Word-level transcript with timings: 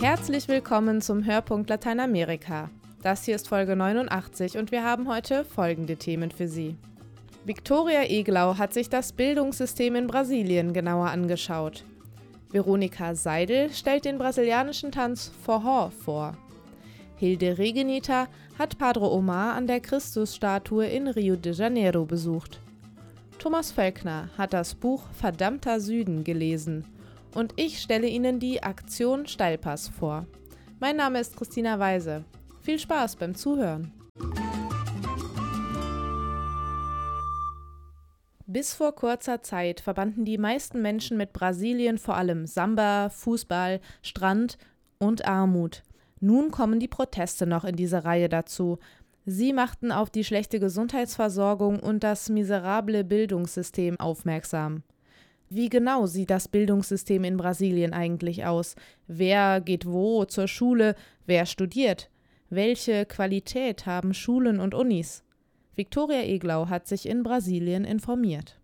Herzlich 0.00 0.48
willkommen 0.48 1.02
zum 1.02 1.26
Hörpunkt 1.26 1.68
Lateinamerika. 1.68 2.70
Das 3.02 3.26
hier 3.26 3.34
ist 3.34 3.48
Folge 3.48 3.76
89 3.76 4.56
und 4.56 4.72
wir 4.72 4.82
haben 4.82 5.06
heute 5.06 5.44
folgende 5.44 5.96
Themen 5.96 6.30
für 6.30 6.48
Sie. 6.48 6.74
Victoria 7.44 8.04
Eglau 8.04 8.56
hat 8.56 8.72
sich 8.72 8.88
das 8.88 9.12
Bildungssystem 9.12 9.94
in 9.96 10.06
Brasilien 10.06 10.72
genauer 10.72 11.10
angeschaut. 11.10 11.84
Veronika 12.50 13.14
Seidel 13.14 13.70
stellt 13.74 14.06
den 14.06 14.16
brasilianischen 14.16 14.90
Tanz 14.90 15.30
Forró 15.46 15.90
vor. 15.90 16.34
Hilde 17.16 17.58
Regenita 17.58 18.26
hat 18.58 18.78
Padre 18.78 19.12
Omar 19.12 19.54
an 19.54 19.66
der 19.66 19.80
Christusstatue 19.80 20.86
in 20.86 21.08
Rio 21.08 21.36
de 21.36 21.52
Janeiro 21.52 22.06
besucht. 22.06 22.58
Thomas 23.38 23.70
Völkner 23.70 24.30
hat 24.38 24.54
das 24.54 24.74
Buch 24.74 25.02
Verdammter 25.12 25.78
Süden 25.78 26.24
gelesen 26.24 26.86
und 27.34 27.52
ich 27.56 27.80
stelle 27.80 28.06
Ihnen 28.06 28.38
die 28.38 28.62
Aktion 28.62 29.26
Steilpass 29.26 29.88
vor. 29.88 30.26
Mein 30.78 30.96
Name 30.96 31.20
ist 31.20 31.36
Christina 31.36 31.78
Weise. 31.78 32.24
Viel 32.60 32.78
Spaß 32.78 33.16
beim 33.16 33.34
Zuhören. 33.34 33.92
Bis 38.46 38.74
vor 38.74 38.94
kurzer 38.94 39.42
Zeit 39.42 39.80
verbanden 39.80 40.24
die 40.24 40.38
meisten 40.38 40.82
Menschen 40.82 41.16
mit 41.16 41.32
Brasilien 41.32 41.98
vor 41.98 42.16
allem 42.16 42.46
Samba, 42.46 43.08
Fußball, 43.08 43.80
Strand 44.02 44.58
und 44.98 45.24
Armut. 45.24 45.82
Nun 46.18 46.50
kommen 46.50 46.80
die 46.80 46.88
Proteste 46.88 47.46
noch 47.46 47.64
in 47.64 47.76
diese 47.76 48.04
Reihe 48.04 48.28
dazu, 48.28 48.78
Sie 49.26 49.52
machten 49.52 49.92
auf 49.92 50.10
die 50.10 50.24
schlechte 50.24 50.58
Gesundheitsversorgung 50.58 51.78
und 51.78 52.02
das 52.02 52.28
miserable 52.30 53.04
Bildungssystem 53.04 54.00
aufmerksam. 54.00 54.82
Wie 55.52 55.68
genau 55.68 56.06
sieht 56.06 56.30
das 56.30 56.46
Bildungssystem 56.46 57.24
in 57.24 57.36
Brasilien 57.36 57.92
eigentlich 57.92 58.46
aus? 58.46 58.76
Wer 59.08 59.60
geht 59.60 59.84
wo 59.84 60.24
zur 60.24 60.46
Schule? 60.46 60.94
Wer 61.26 61.44
studiert? 61.44 62.08
Welche 62.50 63.04
Qualität 63.04 63.84
haben 63.84 64.14
Schulen 64.14 64.60
und 64.60 64.74
Unis? 64.76 65.24
Viktoria 65.74 66.22
Eglau 66.22 66.68
hat 66.68 66.86
sich 66.86 67.04
in 67.04 67.24
Brasilien 67.24 67.84
informiert. 67.84 68.60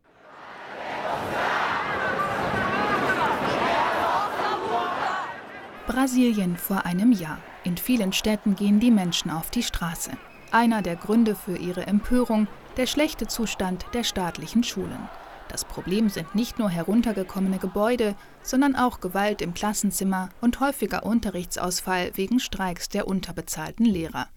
Brasilien 5.88 6.56
vor 6.56 6.86
einem 6.86 7.10
Jahr. 7.10 7.38
In 7.64 7.76
vielen 7.76 8.12
Städten 8.12 8.54
gehen 8.54 8.78
die 8.78 8.92
Menschen 8.92 9.32
auf 9.32 9.50
die 9.50 9.64
Straße. 9.64 10.12
Einer 10.52 10.82
der 10.82 10.94
Gründe 10.94 11.34
für 11.34 11.56
ihre 11.56 11.88
Empörung 11.88 12.46
der 12.76 12.86
schlechte 12.86 13.26
Zustand 13.26 13.86
der 13.92 14.04
staatlichen 14.04 14.62
Schulen. 14.62 15.08
Das 15.48 15.64
Problem 15.64 16.08
sind 16.08 16.34
nicht 16.34 16.58
nur 16.58 16.68
heruntergekommene 16.70 17.58
Gebäude, 17.58 18.14
sondern 18.42 18.76
auch 18.76 19.00
Gewalt 19.00 19.40
im 19.40 19.54
Klassenzimmer 19.54 20.28
und 20.40 20.60
häufiger 20.60 21.06
Unterrichtsausfall 21.06 22.10
wegen 22.14 22.40
Streiks 22.40 22.88
der 22.88 23.06
unterbezahlten 23.06 23.86
Lehrer. 23.86 24.28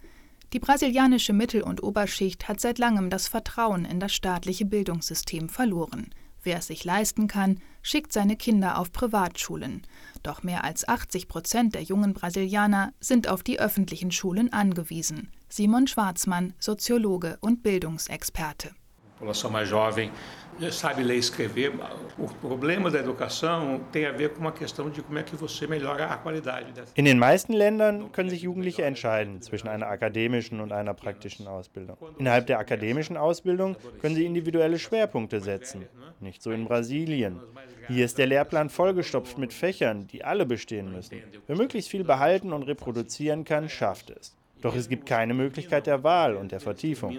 Die 0.54 0.60
brasilianische 0.60 1.34
Mittel- 1.34 1.62
und 1.62 1.84
Oberschicht 1.84 2.48
hat 2.48 2.60
seit 2.60 2.80
langem 2.80 3.10
das 3.10 3.28
Vertrauen 3.28 3.86
in 3.86 4.00
das 4.00 4.14
staatliche 4.14 4.66
Bildungssystem 4.66 5.50
verloren. 5.50 6.10
Wer 6.42 6.58
es 6.58 6.68
sich 6.68 6.86
leisten 6.86 7.28
kann, 7.28 7.60
schickt 7.82 8.14
seine 8.14 8.36
Kinder 8.36 8.80
auf 8.80 8.92
Privatschulen. 8.92 9.84
Doch 10.24 10.42
mehr 10.42 10.64
als 10.64 10.88
80 10.88 11.28
Prozent 11.28 11.76
der 11.76 11.84
jungen 11.84 12.14
Brasilianer 12.14 12.94
sind 13.00 13.28
auf 13.28 13.44
die 13.44 13.60
öffentlichen 13.60 14.12
Schulen 14.12 14.52
angewiesen. 14.54 15.30
Simon 15.50 15.86
Schwarzmann, 15.88 16.54
Soziologe 16.60 17.38
und 17.42 17.62
Bildungsexperte. 17.62 18.72
Sabe 20.72 21.04
ler 21.04 21.16
e 21.16 21.20
escrever. 21.20 21.72
O 22.18 22.28
problema 22.28 22.90
da 22.92 23.00
educação 23.00 23.82
tem 23.92 24.06
a 24.06 24.12
ver 24.12 24.30
com 24.30 24.42
uma 24.42 24.52
questão 24.52 24.90
de 24.90 25.02
como 25.02 25.18
é 25.18 25.24
que 25.24 25.36
você 25.36 25.68
melhora 25.68 26.06
a 26.06 26.18
qualidade. 26.18 26.74
In 26.96 27.06
den 27.06 27.18
meisten 27.18 27.54
Ländern 27.54 28.12
können 28.12 28.30
sich 28.30 28.42
Jugendliche 28.42 28.84
entscheiden 28.84 29.42
zwischen 29.42 29.68
einer 29.68 29.88
akademischen 29.88 30.60
und 30.60 30.72
einer 30.72 30.94
praktischen 30.94 31.48
Ausbildung. 31.48 31.98
Innerhalb 32.18 32.48
der 32.48 32.60
akademischen 32.60 33.18
Ausbildung 33.18 33.76
können 34.02 34.16
sie 34.16 34.26
individuelle 34.26 34.80
Schwerpunkte 34.80 35.40
setzen. 35.40 35.88
Nicht 36.20 36.42
so 36.42 36.52
in 36.52 36.66
Brasilien. 36.66 37.40
Hier 37.88 38.06
ist 38.06 38.18
der 38.18 38.28
Lehrplan 38.28 38.70
vollgestopft 38.70 39.38
mit 39.38 39.54
Fächern, 39.54 40.08
die 40.08 40.24
alle 40.24 40.46
bestehen 40.46 40.92
müssen. 40.92 41.24
Wer 41.48 41.56
möglichst 41.56 41.90
viel 41.90 42.04
behalten 42.04 42.54
und 42.54 42.64
reproduzieren 42.64 43.46
kann, 43.46 43.70
schafft 43.70 44.10
es. 44.12 44.36
Doch 44.62 44.76
es 44.76 44.90
gibt 44.90 45.06
keine 45.06 45.34
Möglichkeit 45.34 45.88
der 45.88 46.04
Wahl 46.04 46.36
und 46.36 46.52
der 46.52 46.60
Vertiefung. 46.60 47.16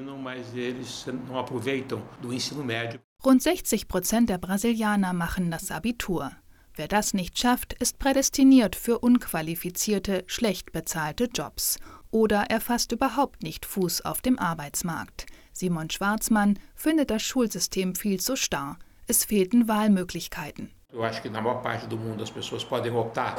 Rund 3.22 3.42
60 3.42 3.86
Prozent 3.86 4.31
der 4.31 4.38
Brasilianer 4.38 5.12
machen 5.12 5.50
das 5.50 5.70
Abitur. 5.70 6.32
Wer 6.75 6.88
das 6.88 7.12
nicht 7.12 7.38
schafft, 7.38 7.75
ist 7.75 7.98
prädestiniert 7.98 8.75
für 8.75 8.98
unqualifizierte, 9.00 10.25
schlecht 10.26 10.72
bezahlte 10.72 11.25
Jobs. 11.25 11.78
Oder 12.10 12.47
er 12.48 12.62
fasst 12.62 12.92
überhaupt 12.92 13.42
nicht 13.42 13.66
Fuß 13.66 14.06
auf 14.06 14.22
dem 14.22 14.38
Arbeitsmarkt. 14.38 15.26
Simon 15.53 15.91
Schwarzmann 15.91 16.59
findet 16.75 17.10
das 17.10 17.22
Schulsystem 17.22 17.94
viel 17.94 18.20
zu 18.20 18.36
starr. 18.36 18.78
Es 19.06 19.26
fehlten 19.26 19.69
Wahlmöglichkeiten. 19.69 20.70
Eu 20.91 21.03
acho 21.04 21.20
que 21.20 21.30
na 21.30 21.42
maior 21.42 21.62
parte 21.62 21.86
do 21.86 21.98
mundo 21.98 22.22
as 22.22 22.30
pessoas 22.30 22.64
podem 22.64 22.97
optar 22.97 23.36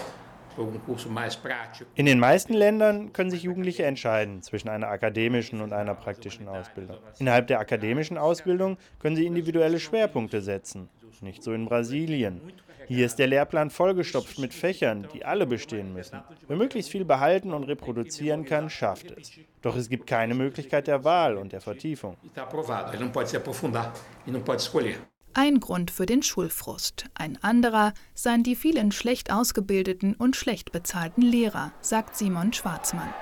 in 1.95 2.05
den 2.05 2.19
meisten 2.19 2.53
Ländern 2.53 3.13
können 3.13 3.31
sich 3.31 3.43
Jugendliche 3.43 3.83
entscheiden 3.83 4.41
zwischen 4.41 4.69
einer 4.69 4.87
akademischen 4.89 5.61
und 5.61 5.73
einer 5.73 5.95
praktischen 5.95 6.47
Ausbildung. 6.47 6.97
Innerhalb 7.19 7.47
der 7.47 7.59
akademischen 7.59 8.17
Ausbildung 8.17 8.77
können 8.99 9.15
sie 9.15 9.25
individuelle 9.25 9.79
Schwerpunkte 9.79 10.41
setzen. 10.41 10.89
Nicht 11.21 11.43
so 11.43 11.53
in 11.53 11.65
Brasilien. 11.65 12.41
Hier 12.87 13.05
ist 13.05 13.19
der 13.19 13.27
Lehrplan 13.27 13.69
vollgestopft 13.69 14.39
mit 14.39 14.53
Fächern, 14.53 15.07
die 15.13 15.23
alle 15.23 15.45
bestehen 15.45 15.93
müssen. 15.93 16.21
Wer 16.47 16.57
möglichst 16.57 16.91
viel 16.91 17.05
behalten 17.05 17.53
und 17.53 17.63
reproduzieren 17.63 18.43
kann, 18.43 18.69
schafft 18.69 19.11
es. 19.11 19.31
Doch 19.61 19.75
es 19.75 19.87
gibt 19.87 20.07
keine 20.07 20.33
Möglichkeit 20.33 20.87
der 20.87 21.03
Wahl 21.03 21.37
und 21.37 21.53
der 21.53 21.61
Vertiefung. 21.61 22.17
Ein 25.33 25.61
Grund 25.61 25.91
für 25.91 26.05
den 26.05 26.23
Schulfrust. 26.23 27.05
Ein 27.13 27.37
anderer 27.41 27.93
seien 28.13 28.43
die 28.43 28.55
vielen 28.55 28.91
schlecht 28.91 29.31
ausgebildeten 29.31 30.13
und 30.13 30.35
schlecht 30.35 30.73
bezahlten 30.73 31.21
Lehrer, 31.21 31.71
sagt 31.79 32.17
Simon 32.17 32.51
Schwarzmann. 32.51 33.13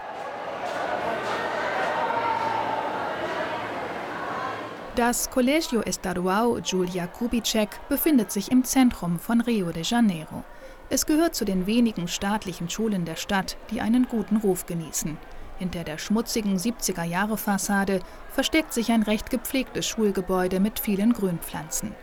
Das 4.96 5.30
Colegio 5.30 5.82
Estadual 5.82 6.60
Julia 6.66 7.06
Kubitschek 7.06 7.70
befindet 7.90 8.32
sich 8.32 8.52
im 8.52 8.64
Zentrum 8.64 9.20
von 9.20 9.40
Rio 9.42 9.72
de 9.72 9.84
Janeiro. 9.84 10.44
Es 10.90 11.06
gehört 11.06 11.36
zu 11.36 11.46
den 11.46 11.68
wenigen 11.68 12.08
staatlichen 12.08 12.72
Schulen 12.72 13.06
der 13.06 13.18
Stadt, 13.18 13.56
die 13.70 13.82
einen 13.82 14.08
guten 14.08 14.38
Ruf 14.38 14.66
genießen. 14.66 15.16
Hinter 15.60 15.84
der 15.84 15.98
schmutzigen 15.98 16.58
70er-Jahre-Fassade 16.58 18.00
versteckt 18.32 18.74
sich 18.74 18.92
ein 18.92 19.04
recht 19.04 19.30
gepflegtes 19.30 19.86
Schulgebäude 19.86 20.62
mit 20.62 20.80
vielen 20.80 21.12
Grünpflanzen. 21.12 21.94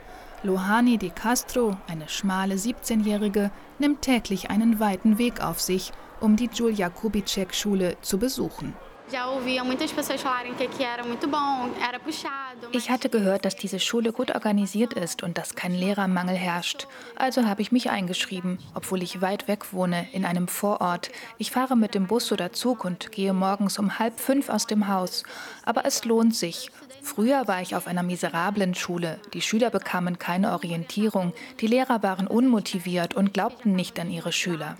Lohani 0.43 0.99
de 0.99 1.09
Castro, 1.09 1.77
eine 1.89 2.09
schmale 2.09 2.57
17-Jährige, 2.57 3.51
nimmt 3.79 4.03
täglich 4.03 4.51
einen 4.51 4.79
weiten 4.79 5.17
Weg 5.17 5.43
auf 5.43 5.59
sich, 5.61 5.93
um 6.21 6.37
die 6.37 6.51
Julia 6.53 6.91
Kubitschek-Schule 6.91 7.97
zu 8.03 8.19
besuchen. 8.19 8.75
Ich 12.73 12.91
hatte 12.91 13.09
gehört, 13.09 13.45
dass 13.45 13.55
diese 13.55 13.79
Schule 13.79 14.13
gut 14.13 14.35
organisiert 14.35 14.95
ist 14.95 15.23
und 15.23 15.39
dass 15.39 15.55
kein 15.55 15.75
Lehrermangel 15.75 16.35
herrscht. 16.35 16.89
Also 17.15 17.47
habe 17.47 17.63
ich 17.63 17.71
mich 17.71 17.89
eingeschrieben, 17.91 18.59
obwohl 18.75 19.05
ich 19.05 19.21
weit 19.21 19.47
weg 19.47 19.73
wohne, 19.73 20.09
in 20.13 20.25
einem 20.25 20.49
Vorort. 20.49 21.11
Ich 21.39 21.53
fahre 21.53 21.77
mit 21.77 21.95
dem 21.95 22.09
Bus 22.09 22.33
oder 22.33 22.53
Zug 22.53 22.85
und 22.85 23.13
gehe 23.13 23.33
morgens 23.33 23.79
um 23.79 24.01
halb 24.01 24.19
fünf 24.19 24.49
aus 24.49 24.67
dem 24.67 24.89
Haus. 24.89 25.23
Aber 25.65 25.85
es 25.85 26.05
lohnt 26.05 26.35
sich. 26.35 26.73
Früher 27.01 27.47
war 27.47 27.63
ich 27.63 27.77
auf 27.77 27.87
einer 27.87 28.03
miserablen 28.03 28.75
Schule. 28.75 29.21
Die 29.35 29.43
Schüler 29.43 29.71
bekamen 29.71 30.19
keine 30.19 30.53
Orientierung. 30.53 31.33
Die 31.61 31.69
Lehrer 31.69 32.03
waren 32.03 32.27
unmotiviert 32.27 33.15
und 33.15 33.33
glaubten 33.33 33.77
nicht 33.77 34.01
an 34.01 34.11
ihre 34.11 34.33
Schüler. 34.33 34.77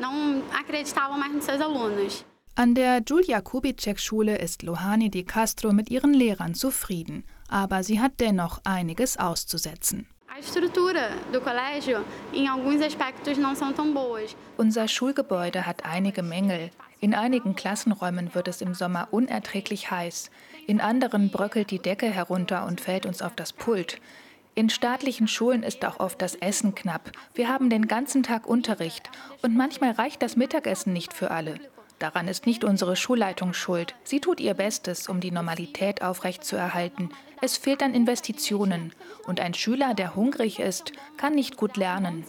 Não 0.00 0.42
acreditavam 0.52 1.20
mais 1.20 1.32
nos 1.32 1.44
seus 1.44 1.60
alunos. 1.60 2.24
An 2.56 2.76
der 2.76 3.02
Julia 3.04 3.40
Kubitschek-Schule 3.40 4.38
ist 4.38 4.62
Lohani 4.62 5.10
Di 5.10 5.24
Castro 5.24 5.72
mit 5.72 5.90
ihren 5.90 6.14
Lehrern 6.14 6.54
zufrieden, 6.54 7.24
aber 7.48 7.82
sie 7.82 8.00
hat 8.00 8.20
dennoch 8.20 8.60
einiges 8.62 9.16
auszusetzen. 9.16 10.06
Unser 14.56 14.86
Schulgebäude 14.88 15.66
hat 15.66 15.84
einige 15.84 16.22
Mängel. 16.22 16.70
In 17.00 17.14
einigen 17.14 17.56
Klassenräumen 17.56 18.36
wird 18.36 18.46
es 18.46 18.60
im 18.60 18.72
Sommer 18.74 19.08
unerträglich 19.10 19.90
heiß. 19.90 20.30
In 20.68 20.80
anderen 20.80 21.30
bröckelt 21.30 21.72
die 21.72 21.80
Decke 21.80 22.06
herunter 22.06 22.66
und 22.66 22.80
fällt 22.80 23.04
uns 23.04 23.20
auf 23.20 23.34
das 23.34 23.52
Pult. 23.52 24.00
In 24.54 24.70
staatlichen 24.70 25.26
Schulen 25.26 25.64
ist 25.64 25.84
auch 25.84 25.98
oft 25.98 26.22
das 26.22 26.36
Essen 26.36 26.76
knapp. 26.76 27.10
Wir 27.34 27.48
haben 27.48 27.68
den 27.68 27.88
ganzen 27.88 28.22
Tag 28.22 28.46
Unterricht 28.46 29.10
und 29.42 29.56
manchmal 29.56 29.90
reicht 29.90 30.22
das 30.22 30.36
Mittagessen 30.36 30.92
nicht 30.92 31.12
für 31.12 31.32
alle. 31.32 31.58
Daran 32.04 32.28
ist 32.28 32.44
nicht 32.44 32.64
unsere 32.64 32.96
Schulleitung 32.96 33.54
schuld. 33.54 33.94
Sie 34.04 34.20
tut 34.20 34.38
ihr 34.38 34.52
Bestes, 34.52 35.08
um 35.08 35.20
die 35.20 35.30
Normalität 35.30 36.02
aufrechtzuerhalten. 36.02 37.08
Es 37.40 37.56
fehlt 37.56 37.82
an 37.82 37.94
Investitionen. 37.94 38.92
Und 39.26 39.40
ein 39.40 39.54
Schüler, 39.54 39.94
der 39.94 40.14
hungrig 40.14 40.58
ist, 40.58 40.92
kann 41.16 41.34
nicht 41.34 41.56
gut 41.56 41.78
lernen. 41.78 42.22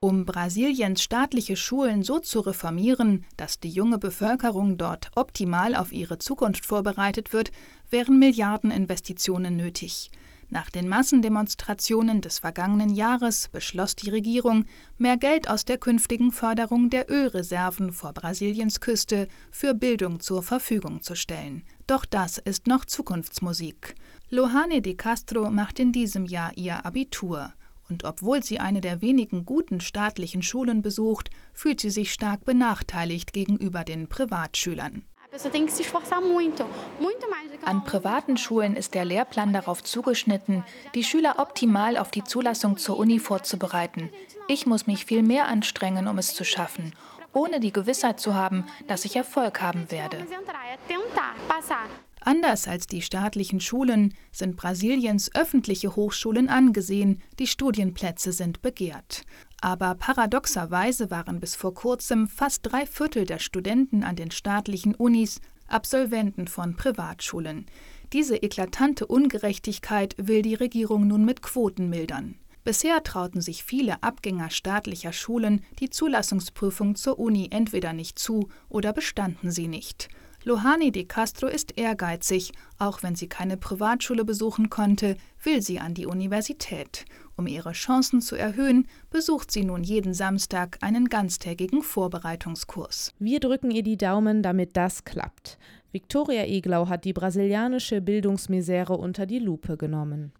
Um 0.00 0.26
Brasiliens 0.26 1.02
staatliche 1.02 1.56
Schulen 1.56 2.02
so 2.02 2.18
zu 2.18 2.40
reformieren, 2.40 3.24
dass 3.38 3.58
die 3.58 3.70
junge 3.70 3.96
Bevölkerung 3.96 4.76
dort 4.76 5.10
optimal 5.16 5.74
auf 5.76 5.92
ihre 5.92 6.18
Zukunft 6.18 6.66
vorbereitet 6.66 7.32
wird, 7.32 7.50
wären 7.88 8.18
Milliardeninvestitionen 8.18 9.56
nötig. 9.56 10.10
Nach 10.52 10.68
den 10.68 10.88
Massendemonstrationen 10.88 12.22
des 12.22 12.40
vergangenen 12.40 12.90
Jahres 12.90 13.48
beschloss 13.52 13.94
die 13.94 14.10
Regierung, 14.10 14.64
mehr 14.98 15.16
Geld 15.16 15.48
aus 15.48 15.64
der 15.64 15.78
künftigen 15.78 16.32
Förderung 16.32 16.90
der 16.90 17.08
Ölreserven 17.08 17.92
vor 17.92 18.12
Brasiliens 18.12 18.80
Küste 18.80 19.28
für 19.52 19.74
Bildung 19.74 20.18
zur 20.18 20.42
Verfügung 20.42 21.02
zu 21.02 21.14
stellen. 21.14 21.62
Doch 21.86 22.04
das 22.04 22.38
ist 22.38 22.66
noch 22.66 22.84
Zukunftsmusik. 22.84 23.94
Lohane 24.28 24.82
de 24.82 24.94
Castro 24.94 25.50
macht 25.50 25.78
in 25.78 25.92
diesem 25.92 26.26
Jahr 26.26 26.50
ihr 26.56 26.84
Abitur. 26.84 27.52
Und 27.88 28.02
obwohl 28.02 28.42
sie 28.42 28.58
eine 28.58 28.80
der 28.80 29.02
wenigen 29.02 29.44
guten 29.44 29.80
staatlichen 29.80 30.42
Schulen 30.42 30.82
besucht, 30.82 31.30
fühlt 31.52 31.80
sie 31.80 31.90
sich 31.90 32.12
stark 32.12 32.44
benachteiligt 32.44 33.32
gegenüber 33.32 33.84
den 33.84 34.08
Privatschülern. 34.08 35.04
An 37.64 37.84
privaten 37.84 38.36
Schulen 38.36 38.74
ist 38.74 38.94
der 38.94 39.04
Lehrplan 39.04 39.52
darauf 39.52 39.84
zugeschnitten, 39.84 40.64
die 40.94 41.04
Schüler 41.04 41.36
optimal 41.38 41.96
auf 41.96 42.10
die 42.10 42.24
Zulassung 42.24 42.76
zur 42.78 42.98
Uni 42.98 43.20
vorzubereiten. 43.20 44.10
Ich 44.48 44.66
muss 44.66 44.88
mich 44.88 45.04
viel 45.04 45.22
mehr 45.22 45.46
anstrengen, 45.46 46.08
um 46.08 46.18
es 46.18 46.34
zu 46.34 46.44
schaffen, 46.44 46.94
ohne 47.32 47.60
die 47.60 47.72
Gewissheit 47.72 48.18
zu 48.18 48.34
haben, 48.34 48.64
dass 48.88 49.04
ich 49.04 49.14
Erfolg 49.14 49.60
haben 49.60 49.90
werde. 49.90 50.26
Anders 52.22 52.68
als 52.68 52.86
die 52.86 53.00
staatlichen 53.00 53.60
Schulen 53.60 54.14
sind 54.30 54.56
Brasiliens 54.56 55.34
öffentliche 55.34 55.96
Hochschulen 55.96 56.48
angesehen, 56.48 57.22
die 57.38 57.46
Studienplätze 57.46 58.32
sind 58.32 58.62
begehrt. 58.62 59.22
Aber 59.60 59.94
paradoxerweise 59.94 61.10
waren 61.10 61.40
bis 61.40 61.54
vor 61.54 61.74
kurzem 61.74 62.28
fast 62.28 62.60
drei 62.62 62.86
Viertel 62.86 63.26
der 63.26 63.38
Studenten 63.38 64.04
an 64.04 64.16
den 64.16 64.30
staatlichen 64.30 64.94
Unis 64.94 65.40
Absolventen 65.68 66.48
von 66.48 66.76
Privatschulen. 66.76 67.66
Diese 68.12 68.36
eklatante 68.36 69.06
Ungerechtigkeit 69.06 70.16
will 70.18 70.42
die 70.42 70.54
Regierung 70.54 71.06
nun 71.06 71.24
mit 71.24 71.42
Quoten 71.42 71.88
mildern. 71.88 72.34
Bisher 72.64 73.02
trauten 73.02 73.40
sich 73.40 73.62
viele 73.62 74.02
Abgänger 74.02 74.50
staatlicher 74.50 75.12
Schulen 75.12 75.64
die 75.78 75.90
Zulassungsprüfung 75.90 76.96
zur 76.96 77.18
Uni 77.18 77.48
entweder 77.50 77.92
nicht 77.92 78.18
zu 78.18 78.48
oder 78.68 78.92
bestanden 78.92 79.50
sie 79.50 79.68
nicht. 79.68 80.08
Lohani 80.42 80.90
de 80.90 81.04
Castro 81.04 81.48
ist 81.48 81.78
ehrgeizig. 81.78 82.52
Auch 82.78 83.02
wenn 83.02 83.14
sie 83.14 83.28
keine 83.28 83.58
Privatschule 83.58 84.24
besuchen 84.24 84.70
konnte, 84.70 85.16
will 85.42 85.60
sie 85.60 85.80
an 85.80 85.92
die 85.92 86.06
Universität. 86.06 87.04
Um 87.40 87.46
ihre 87.46 87.72
Chancen 87.72 88.20
zu 88.20 88.36
erhöhen, 88.36 88.86
besucht 89.08 89.50
sie 89.50 89.64
nun 89.64 89.82
jeden 89.82 90.12
Samstag 90.12 90.76
einen 90.82 91.08
ganztägigen 91.08 91.80
Vorbereitungskurs. 91.80 93.14
Wir 93.18 93.40
drücken 93.40 93.70
ihr 93.70 93.82
die 93.82 93.96
Daumen, 93.96 94.42
damit 94.42 94.76
das 94.76 95.06
klappt. 95.06 95.56
Viktoria 95.90 96.44
Eglau 96.44 96.90
hat 96.90 97.06
die 97.06 97.14
brasilianische 97.14 98.02
Bildungsmisere 98.02 98.92
unter 98.92 99.24
die 99.24 99.38
Lupe 99.38 99.78
genommen. 99.78 100.32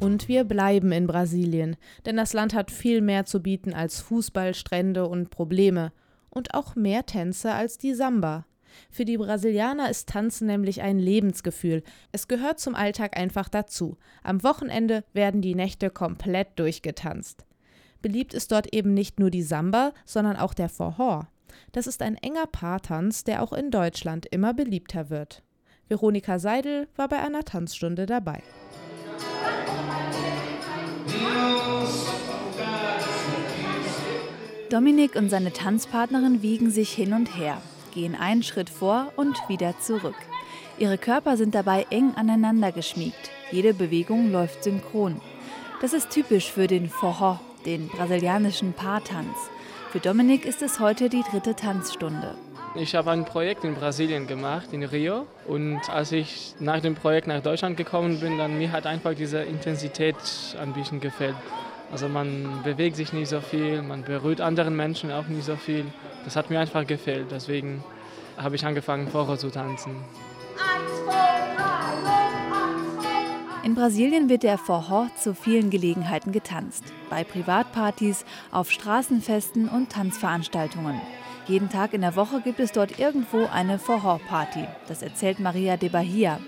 Und 0.00 0.26
wir 0.26 0.42
bleiben 0.42 0.90
in 0.90 1.06
Brasilien, 1.06 1.76
denn 2.06 2.16
das 2.16 2.32
Land 2.32 2.54
hat 2.54 2.72
viel 2.72 3.02
mehr 3.02 3.24
zu 3.24 3.40
bieten 3.40 3.72
als 3.72 4.00
Fußball, 4.00 4.52
Strände 4.52 5.06
und 5.06 5.30
Probleme. 5.30 5.92
Und 6.38 6.54
auch 6.54 6.76
mehr 6.76 7.04
Tänze 7.04 7.52
als 7.52 7.78
die 7.78 7.94
Samba. 7.94 8.46
Für 8.92 9.04
die 9.04 9.18
Brasilianer 9.18 9.90
ist 9.90 10.08
Tanzen 10.08 10.46
nämlich 10.46 10.82
ein 10.82 11.00
Lebensgefühl. 11.00 11.82
Es 12.12 12.28
gehört 12.28 12.60
zum 12.60 12.76
Alltag 12.76 13.16
einfach 13.16 13.48
dazu. 13.48 13.96
Am 14.22 14.44
Wochenende 14.44 15.02
werden 15.12 15.42
die 15.42 15.56
Nächte 15.56 15.90
komplett 15.90 16.56
durchgetanzt. 16.60 17.44
Beliebt 18.02 18.34
ist 18.34 18.52
dort 18.52 18.72
eben 18.72 18.94
nicht 18.94 19.18
nur 19.18 19.30
die 19.30 19.42
Samba, 19.42 19.92
sondern 20.04 20.36
auch 20.36 20.54
der 20.54 20.70
Forró. 20.70 21.26
Das 21.72 21.88
ist 21.88 22.02
ein 22.02 22.14
enger 22.14 22.46
Paartanz, 22.46 23.24
der 23.24 23.42
auch 23.42 23.52
in 23.52 23.72
Deutschland 23.72 24.24
immer 24.26 24.54
beliebter 24.54 25.10
wird. 25.10 25.42
Veronika 25.88 26.38
Seidel 26.38 26.86
war 26.94 27.08
bei 27.08 27.18
einer 27.18 27.42
Tanzstunde 27.42 28.06
dabei. 28.06 28.44
Dominik 34.70 35.16
und 35.16 35.30
seine 35.30 35.50
Tanzpartnerin 35.50 36.42
wiegen 36.42 36.70
sich 36.70 36.92
hin 36.92 37.14
und 37.14 37.38
her, 37.38 37.62
gehen 37.94 38.14
einen 38.14 38.42
Schritt 38.42 38.68
vor 38.68 39.12
und 39.16 39.36
wieder 39.48 39.78
zurück. 39.80 40.14
Ihre 40.78 40.98
Körper 40.98 41.38
sind 41.38 41.54
dabei 41.54 41.86
eng 41.88 42.12
aneinander 42.16 42.70
geschmiegt. 42.70 43.30
Jede 43.50 43.72
Bewegung 43.72 44.30
läuft 44.30 44.64
synchron. 44.64 45.22
Das 45.80 45.94
ist 45.94 46.10
typisch 46.10 46.52
für 46.52 46.66
den 46.66 46.90
Forró, 46.90 47.38
den 47.64 47.88
brasilianischen 47.88 48.74
Paartanz. 48.74 49.36
Für 49.90 50.00
Dominik 50.00 50.44
ist 50.44 50.60
es 50.60 50.80
heute 50.80 51.08
die 51.08 51.22
dritte 51.22 51.56
Tanzstunde. 51.56 52.34
Ich 52.74 52.94
habe 52.94 53.10
ein 53.12 53.24
Projekt 53.24 53.64
in 53.64 53.74
Brasilien 53.74 54.26
gemacht, 54.26 54.72
in 54.72 54.82
Rio. 54.84 55.26
Und 55.46 55.80
als 55.88 56.12
ich 56.12 56.54
nach 56.60 56.80
dem 56.80 56.94
Projekt 56.94 57.26
nach 57.26 57.42
Deutschland 57.42 57.78
gekommen 57.78 58.20
bin, 58.20 58.36
dann 58.36 58.58
mir 58.58 58.70
hat 58.70 58.84
einfach 58.84 59.14
diese 59.14 59.38
Intensität 59.38 60.16
ein 60.60 60.74
bisschen 60.74 61.00
gefällt. 61.00 61.36
Also 61.90 62.08
man 62.08 62.62
bewegt 62.64 62.96
sich 62.96 63.12
nicht 63.12 63.28
so 63.28 63.40
viel, 63.40 63.82
man 63.82 64.02
berührt 64.02 64.40
anderen 64.40 64.76
Menschen 64.76 65.10
auch 65.10 65.26
nicht 65.26 65.44
so 65.44 65.56
viel. 65.56 65.86
Das 66.24 66.36
hat 66.36 66.50
mir 66.50 66.60
einfach 66.60 66.86
gefällt. 66.86 67.30
Deswegen 67.30 67.82
habe 68.36 68.56
ich 68.56 68.64
angefangen, 68.64 69.08
Vorher 69.08 69.38
zu 69.38 69.50
tanzen. 69.50 69.92
In 73.64 73.74
Brasilien 73.74 74.28
wird 74.28 74.44
der 74.44 74.58
Forró 74.58 75.08
zu 75.16 75.34
vielen 75.34 75.70
Gelegenheiten 75.70 76.32
getanzt. 76.32 76.84
Bei 77.10 77.24
Privatpartys, 77.24 78.24
auf 78.50 78.70
Straßenfesten 78.70 79.68
und 79.68 79.90
Tanzveranstaltungen. 79.90 81.00
Jeden 81.46 81.68
Tag 81.68 81.92
in 81.92 82.02
der 82.02 82.16
Woche 82.16 82.40
gibt 82.42 82.60
es 82.60 82.72
dort 82.72 82.98
irgendwo 82.98 83.46
eine 83.46 83.78
Forró-Party. 83.78 84.64
Das 84.86 85.02
erzählt 85.02 85.40
Maria 85.40 85.76
de 85.76 85.88
Bahia. 85.88 86.38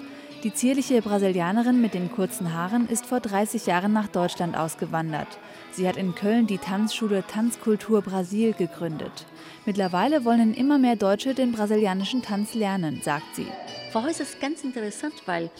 Die 0.43 0.55
zierliche 0.55 1.03
Brasilianerin 1.03 1.83
mit 1.83 1.93
den 1.93 2.11
kurzen 2.11 2.55
Haaren 2.55 2.89
ist 2.89 3.05
vor 3.05 3.21
30 3.21 3.67
Jahren 3.67 3.93
nach 3.93 4.09
Deutschland 4.09 4.57
ausgewandert. 4.57 5.29
Sie 5.73 5.87
hat 5.87 5.99
in 5.99 6.15
Köln 6.15 6.47
die 6.47 6.57
Tanzschule 6.57 7.25
Tanzkultur 7.27 8.01
Brasil 8.01 8.55
gegründet. 8.55 9.27
Mittlerweile 9.67 10.25
wollen 10.25 10.55
immer 10.55 10.79
mehr 10.79 10.97
Deutsche 10.97 11.35
den 11.35 11.53
brasilianischen 11.53 12.23
Tanz 12.23 12.55
lernen, 12.55 13.03
sagt 13.03 13.37
sie. 13.37 13.49
Forró 13.93 14.09
ist 14.09 14.41
ganz 14.41 14.65
interessant, 14.65 15.13
weil 15.27 15.51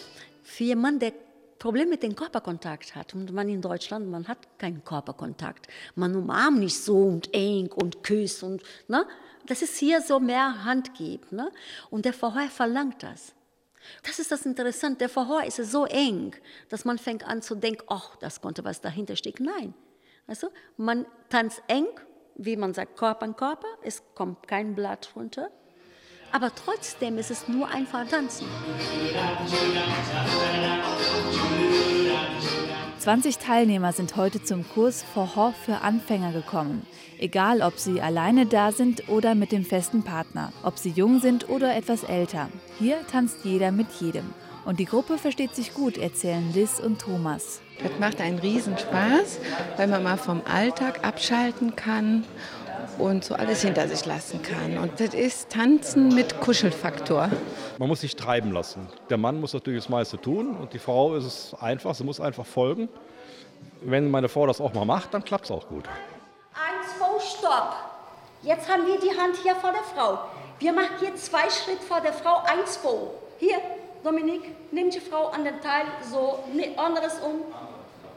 für 0.41 0.63
jemanden, 0.63 1.01
der 1.01 1.13
Problem 1.59 1.89
mit 1.89 2.01
dem 2.01 2.15
Körperkontakt 2.15 2.95
hat. 2.95 3.13
Und 3.13 3.31
man 3.33 3.49
in 3.49 3.61
Deutschland, 3.61 4.09
man 4.09 4.27
hat 4.27 4.39
keinen 4.57 4.83
Körperkontakt. 4.83 5.67
Man 5.93 6.15
umarmt 6.15 6.57
nicht 6.57 6.83
so 6.83 7.03
und 7.03 7.31
eng 7.35 7.67
und 7.71 8.01
küsst 8.01 8.41
und, 8.41 8.63
ne? 8.87 9.05
dass 9.45 9.61
es 9.61 9.77
hier 9.77 10.01
so 10.01 10.19
mehr 10.19 10.65
Hand 10.65 10.95
gibt. 10.95 11.31
Ne? 11.31 11.51
Und 11.91 12.05
der 12.05 12.13
Verhör 12.13 12.49
verlangt 12.49 13.03
das. 13.03 13.35
Das 14.03 14.19
ist 14.19 14.31
das 14.31 14.45
Interessante. 14.45 14.99
Der 14.99 15.09
Verhör 15.09 15.43
ist 15.43 15.57
so 15.57 15.85
eng, 15.85 16.35
dass 16.69 16.85
man 16.85 16.97
fängt 16.97 17.25
an 17.25 17.41
zu 17.41 17.55
denken, 17.55 17.83
ach, 17.87 18.15
das 18.17 18.41
konnte 18.41 18.63
was 18.63 18.81
dahinter 18.81 19.15
stecken. 19.15 19.45
Nein. 19.45 19.73
Also 20.27 20.49
man 20.77 21.05
tanzt 21.29 21.61
eng, 21.67 21.87
wie 22.35 22.55
man 22.55 22.73
sagt, 22.73 22.97
Körper 22.97 23.23
an 23.23 23.35
Körper. 23.35 23.67
Es 23.83 24.03
kommt 24.15 24.47
kein 24.47 24.75
Blatt 24.75 25.11
runter. 25.15 25.51
Aber 26.31 26.53
trotzdem 26.55 27.17
ist 27.17 27.29
es 27.29 27.47
nur 27.47 27.67
einfach 27.67 28.07
tanzen. 28.07 28.47
20 33.01 33.39
Teilnehmer 33.39 33.93
sind 33.93 34.15
heute 34.15 34.43
zum 34.43 34.63
Kurs 34.75 35.03
Forró 35.15 35.53
für 35.65 35.81
Anfänger 35.81 36.33
gekommen. 36.33 36.85
Egal, 37.17 37.63
ob 37.63 37.79
sie 37.79 37.99
alleine 37.99 38.45
da 38.45 38.71
sind 38.71 39.09
oder 39.09 39.33
mit 39.33 39.51
dem 39.51 39.65
festen 39.65 40.03
Partner, 40.03 40.53
ob 40.61 40.77
sie 40.77 40.91
jung 40.91 41.19
sind 41.19 41.49
oder 41.49 41.75
etwas 41.75 42.03
älter. 42.03 42.49
Hier 42.77 42.97
tanzt 43.07 43.37
jeder 43.43 43.71
mit 43.71 43.87
jedem. 43.99 44.25
Und 44.65 44.79
die 44.79 44.85
Gruppe 44.85 45.17
versteht 45.17 45.55
sich 45.55 45.73
gut, 45.73 45.97
erzählen 45.97 46.53
Liz 46.53 46.79
und 46.79 47.01
Thomas. 47.01 47.61
Das 47.81 47.91
macht 47.99 48.21
einen 48.21 48.37
Riesenspaß, 48.37 49.39
weil 49.77 49.87
man 49.87 50.03
mal 50.03 50.17
vom 50.17 50.43
Alltag 50.45 51.03
abschalten 51.03 51.75
kann 51.75 52.23
und 53.01 53.25
so 53.25 53.35
alles 53.35 53.61
hinter 53.61 53.87
sich 53.87 54.05
lassen 54.05 54.41
kann. 54.41 54.77
Und 54.77 54.99
das 54.99 55.13
ist 55.13 55.49
Tanzen 55.49 56.13
mit 56.13 56.39
Kuschelfaktor. 56.39 57.29
Man 57.79 57.89
muss 57.89 58.01
sich 58.01 58.15
treiben 58.15 58.51
lassen. 58.51 58.87
Der 59.09 59.17
Mann 59.17 59.39
muss 59.39 59.53
natürlich 59.53 59.83
das 59.83 59.89
meiste 59.89 60.21
tun 60.21 60.55
und 60.55 60.73
die 60.73 60.79
Frau 60.79 61.15
ist 61.15 61.25
es 61.25 61.53
einfach, 61.59 61.95
sie 61.95 62.03
muss 62.03 62.21
einfach 62.21 62.45
folgen. 62.45 62.87
Wenn 63.81 64.09
meine 64.11 64.29
Frau 64.29 64.45
das 64.45 64.61
auch 64.61 64.73
mal 64.73 64.85
macht, 64.85 65.13
dann 65.13 65.23
klappt 65.23 65.45
es 65.45 65.51
auch 65.51 65.67
gut. 65.67 65.85
Eins, 66.53 66.97
zwei, 66.97 67.37
stopp. 67.37 67.75
Jetzt 68.43 68.71
haben 68.71 68.85
wir 68.85 68.99
die 68.99 69.17
Hand 69.19 69.35
hier 69.43 69.55
vor 69.55 69.71
der 69.71 69.83
Frau. 69.95 70.19
Wir 70.59 70.73
machen 70.73 70.91
hier 70.99 71.15
zwei 71.15 71.49
Schritte 71.49 71.83
vor 71.87 72.01
der 72.01 72.13
Frau, 72.13 72.41
eins, 72.45 72.81
zwei. 72.81 72.89
Hier, 73.39 73.57
Dominik, 74.03 74.41
nimm 74.71 74.89
die 74.89 74.99
Frau 74.99 75.27
an 75.27 75.43
den 75.43 75.59
Teil, 75.61 75.85
so, 76.09 76.43
anderes 76.77 77.19
um. 77.19 77.41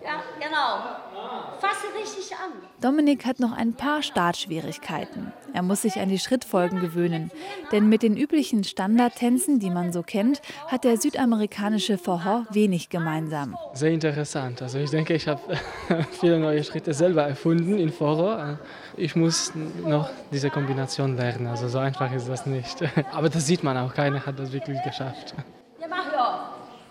Ja, 0.04 0.22
genau. 0.38 1.58
Fasse 1.58 1.86
richtig 1.98 2.36
an. 2.36 2.52
Dominik 2.82 3.24
hat 3.24 3.40
noch 3.40 3.52
ein 3.52 3.72
paar 3.72 4.02
Startschwierigkeiten. 4.02 5.32
Er 5.54 5.62
muss 5.62 5.82
sich 5.82 5.98
an 5.98 6.10
die 6.10 6.18
Schrittfolgen 6.18 6.80
gewöhnen. 6.80 7.30
Denn 7.72 7.88
mit 7.88 8.02
den 8.02 8.14
üblichen 8.14 8.64
Standardtänzen, 8.64 9.60
die 9.60 9.70
man 9.70 9.92
so 9.92 10.02
kennt, 10.02 10.42
hat 10.66 10.84
der 10.84 10.98
südamerikanische 10.98 11.94
Forró 11.96 12.44
wenig 12.50 12.90
gemeinsam. 12.90 13.56
Sehr 13.72 13.92
interessant. 13.92 14.60
Also 14.60 14.78
ich 14.78 14.90
denke, 14.90 15.14
ich 15.14 15.26
habe 15.26 15.40
viele 16.20 16.38
neue 16.38 16.62
Schritte 16.64 16.92
selber 16.92 17.22
erfunden 17.22 17.78
in 17.78 17.90
Forró. 17.90 18.58
Ich 18.98 19.16
muss 19.16 19.52
noch 19.54 20.10
diese 20.30 20.50
Kombination 20.50 21.16
lernen. 21.16 21.46
Also 21.46 21.68
so 21.68 21.78
einfach 21.78 22.12
ist 22.12 22.28
das 22.28 22.44
nicht. 22.44 22.82
Aber 23.12 23.30
das 23.30 23.46
sieht 23.46 23.62
man 23.64 23.78
auch. 23.78 23.94
Keiner 23.94 24.26
hat 24.26 24.38
das 24.38 24.52
wirklich 24.52 24.82
geschafft. 24.82 25.34
Ja, 25.80 25.88
Mario. 25.88 26.40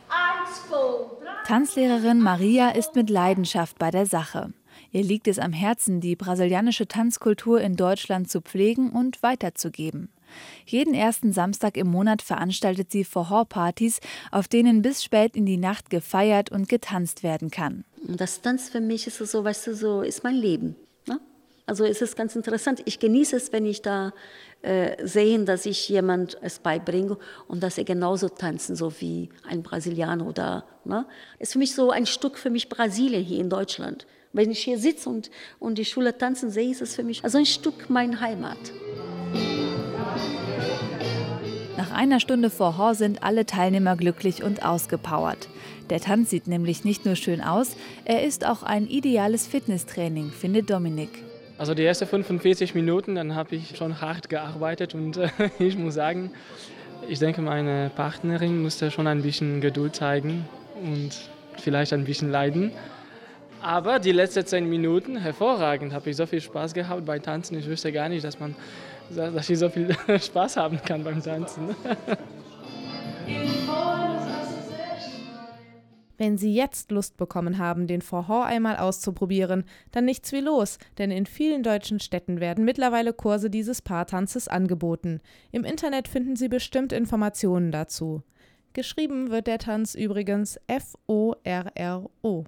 Eins, 0.09 0.67
zwei. 0.67 1.12
Tanzlehrerin 1.45 2.21
Maria 2.21 2.69
ist 2.69 2.95
mit 2.95 3.09
Leidenschaft 3.09 3.77
bei 3.77 3.91
der 3.91 4.05
Sache. 4.05 4.53
Ihr 4.91 5.03
liegt 5.03 5.27
es 5.27 5.39
am 5.39 5.51
Herzen, 5.51 5.99
die 5.99 6.15
brasilianische 6.15 6.87
Tanzkultur 6.87 7.59
in 7.59 7.75
Deutschland 7.75 8.29
zu 8.29 8.39
pflegen 8.39 8.91
und 8.91 9.21
weiterzugeben. 9.21 10.09
Jeden 10.65 10.93
ersten 10.93 11.33
Samstag 11.33 11.75
im 11.75 11.87
Monat 11.87 12.21
veranstaltet 12.21 12.91
sie 12.91 13.03
Forró-Partys, 13.03 13.99
auf 14.31 14.47
denen 14.47 14.81
bis 14.81 15.03
spät 15.03 15.35
in 15.35 15.45
die 15.45 15.57
Nacht 15.57 15.89
gefeiert 15.89 16.49
und 16.49 16.69
getanzt 16.69 17.23
werden 17.23 17.51
kann. 17.51 17.83
Das 18.07 18.41
Tanz 18.41 18.69
für 18.69 18.81
mich 18.81 19.05
ist 19.07 19.17
so, 19.17 19.43
weißt 19.43 19.67
du, 19.67 19.75
so 19.75 20.01
ist 20.01 20.23
mein 20.23 20.35
Leben. 20.35 20.75
Ne? 21.07 21.19
Also 21.65 21.85
es 21.85 22.01
ist 22.01 22.15
ganz 22.17 22.35
interessant. 22.35 22.81
Ich 22.85 22.99
genieße 22.99 23.37
es, 23.37 23.53
wenn 23.53 23.65
ich 23.65 23.81
da 23.81 24.11
äh, 24.63 25.05
sehe, 25.05 25.43
dass 25.45 25.65
ich 25.65 25.87
jemand 25.87 26.37
es 26.41 26.59
beibringe 26.59 27.17
und 27.47 27.63
dass 27.63 27.77
er 27.77 27.85
genauso 27.85 28.27
tanzen, 28.29 28.75
so 28.75 28.93
wie 28.99 29.29
ein 29.47 29.63
Brasilianer 29.63 30.27
oder. 30.27 30.65
Ne? 30.83 31.05
Ist 31.39 31.53
für 31.53 31.59
mich 31.59 31.73
so 31.73 31.91
ein 31.91 32.05
Stück 32.05 32.37
für 32.37 32.49
mich 32.49 32.67
Brasilien 32.67 33.23
hier 33.23 33.39
in 33.39 33.49
Deutschland. 33.49 34.05
Wenn 34.33 34.51
ich 34.51 34.59
hier 34.59 34.77
sitze 34.77 35.09
und, 35.09 35.29
und 35.59 35.77
die 35.77 35.85
Schule 35.85 36.17
tanzen 36.17 36.49
sehe, 36.49 36.71
ist 36.71 36.81
es 36.81 36.95
für 36.95 37.03
mich 37.03 37.23
also 37.23 37.37
ein 37.37 37.45
Stück 37.45 37.89
meine 37.89 38.19
Heimat. 38.19 38.57
Nach 41.77 41.91
einer 41.91 42.19
Stunde 42.19 42.49
Forró 42.49 42.93
sind 42.93 43.23
alle 43.23 43.45
Teilnehmer 43.45 43.95
glücklich 43.95 44.43
und 44.43 44.65
ausgepowert. 44.65 45.49
Der 45.89 45.99
Tanz 45.99 46.29
sieht 46.29 46.47
nämlich 46.47 46.83
nicht 46.83 47.05
nur 47.05 47.15
schön 47.15 47.41
aus, 47.41 47.75
er 48.05 48.23
ist 48.23 48.45
auch 48.45 48.63
ein 48.63 48.87
ideales 48.87 49.45
Fitnesstraining, 49.47 50.31
findet 50.31 50.69
Dominik. 50.69 51.23
Also 51.57 51.73
die 51.73 51.85
ersten 51.85 52.07
45 52.07 52.73
Minuten, 52.73 53.15
dann 53.15 53.35
habe 53.35 53.55
ich 53.55 53.77
schon 53.77 54.01
hart 54.01 54.29
gearbeitet 54.29 54.95
und 54.95 55.17
äh, 55.17 55.29
ich 55.59 55.77
muss 55.77 55.93
sagen, 55.93 56.31
ich 57.07 57.19
denke, 57.19 57.41
meine 57.41 57.91
Partnerin 57.95 58.61
musste 58.61 58.89
schon 58.89 59.07
ein 59.07 59.21
bisschen 59.21 59.61
Geduld 59.61 59.95
zeigen 59.95 60.45
und 60.81 61.11
vielleicht 61.57 61.93
ein 61.93 62.05
bisschen 62.05 62.31
leiden. 62.31 62.71
Aber 63.61 63.99
die 63.99 64.11
letzten 64.11 64.45
10 64.45 64.69
Minuten, 64.69 65.17
hervorragend, 65.17 65.93
habe 65.93 66.09
ich 66.09 66.17
so 66.17 66.25
viel 66.25 66.41
Spaß 66.41 66.73
gehabt 66.73 67.05
beim 67.05 67.21
Tanzen. 67.21 67.57
Ich 67.57 67.67
wüsste 67.67 67.91
gar 67.93 68.09
nicht, 68.09 68.25
dass, 68.25 68.39
man, 68.39 68.55
dass 69.09 69.49
ich 69.49 69.57
so 69.57 69.69
viel 69.69 69.95
Spaß 70.19 70.57
haben 70.57 70.81
kann 70.83 71.03
beim 71.03 71.23
Tanzen. 71.23 71.73
Wenn 76.17 76.37
Sie 76.37 76.53
jetzt 76.53 76.91
Lust 76.91 77.17
bekommen 77.17 77.57
haben, 77.57 77.87
den 77.87 78.01
Forró 78.01 78.43
einmal 78.43 78.77
auszuprobieren, 78.77 79.63
dann 79.91 80.05
nichts 80.05 80.31
wie 80.31 80.41
los, 80.41 80.77
denn 80.97 81.09
in 81.09 81.25
vielen 81.25 81.63
deutschen 81.63 81.99
Städten 81.99 82.39
werden 82.39 82.65
mittlerweile 82.65 83.13
Kurse 83.13 83.49
dieses 83.49 83.81
Paartanzes 83.81 84.47
angeboten. 84.47 85.21
Im 85.51 85.63
Internet 85.63 86.07
finden 86.07 86.35
Sie 86.35 86.49
bestimmt 86.49 86.93
Informationen 86.93 87.71
dazu. 87.71 88.21
Geschrieben 88.73 89.31
wird 89.31 89.47
der 89.47 89.57
Tanz 89.59 89.95
übrigens 89.95 90.59
F-O-R-R-O. 90.67 92.45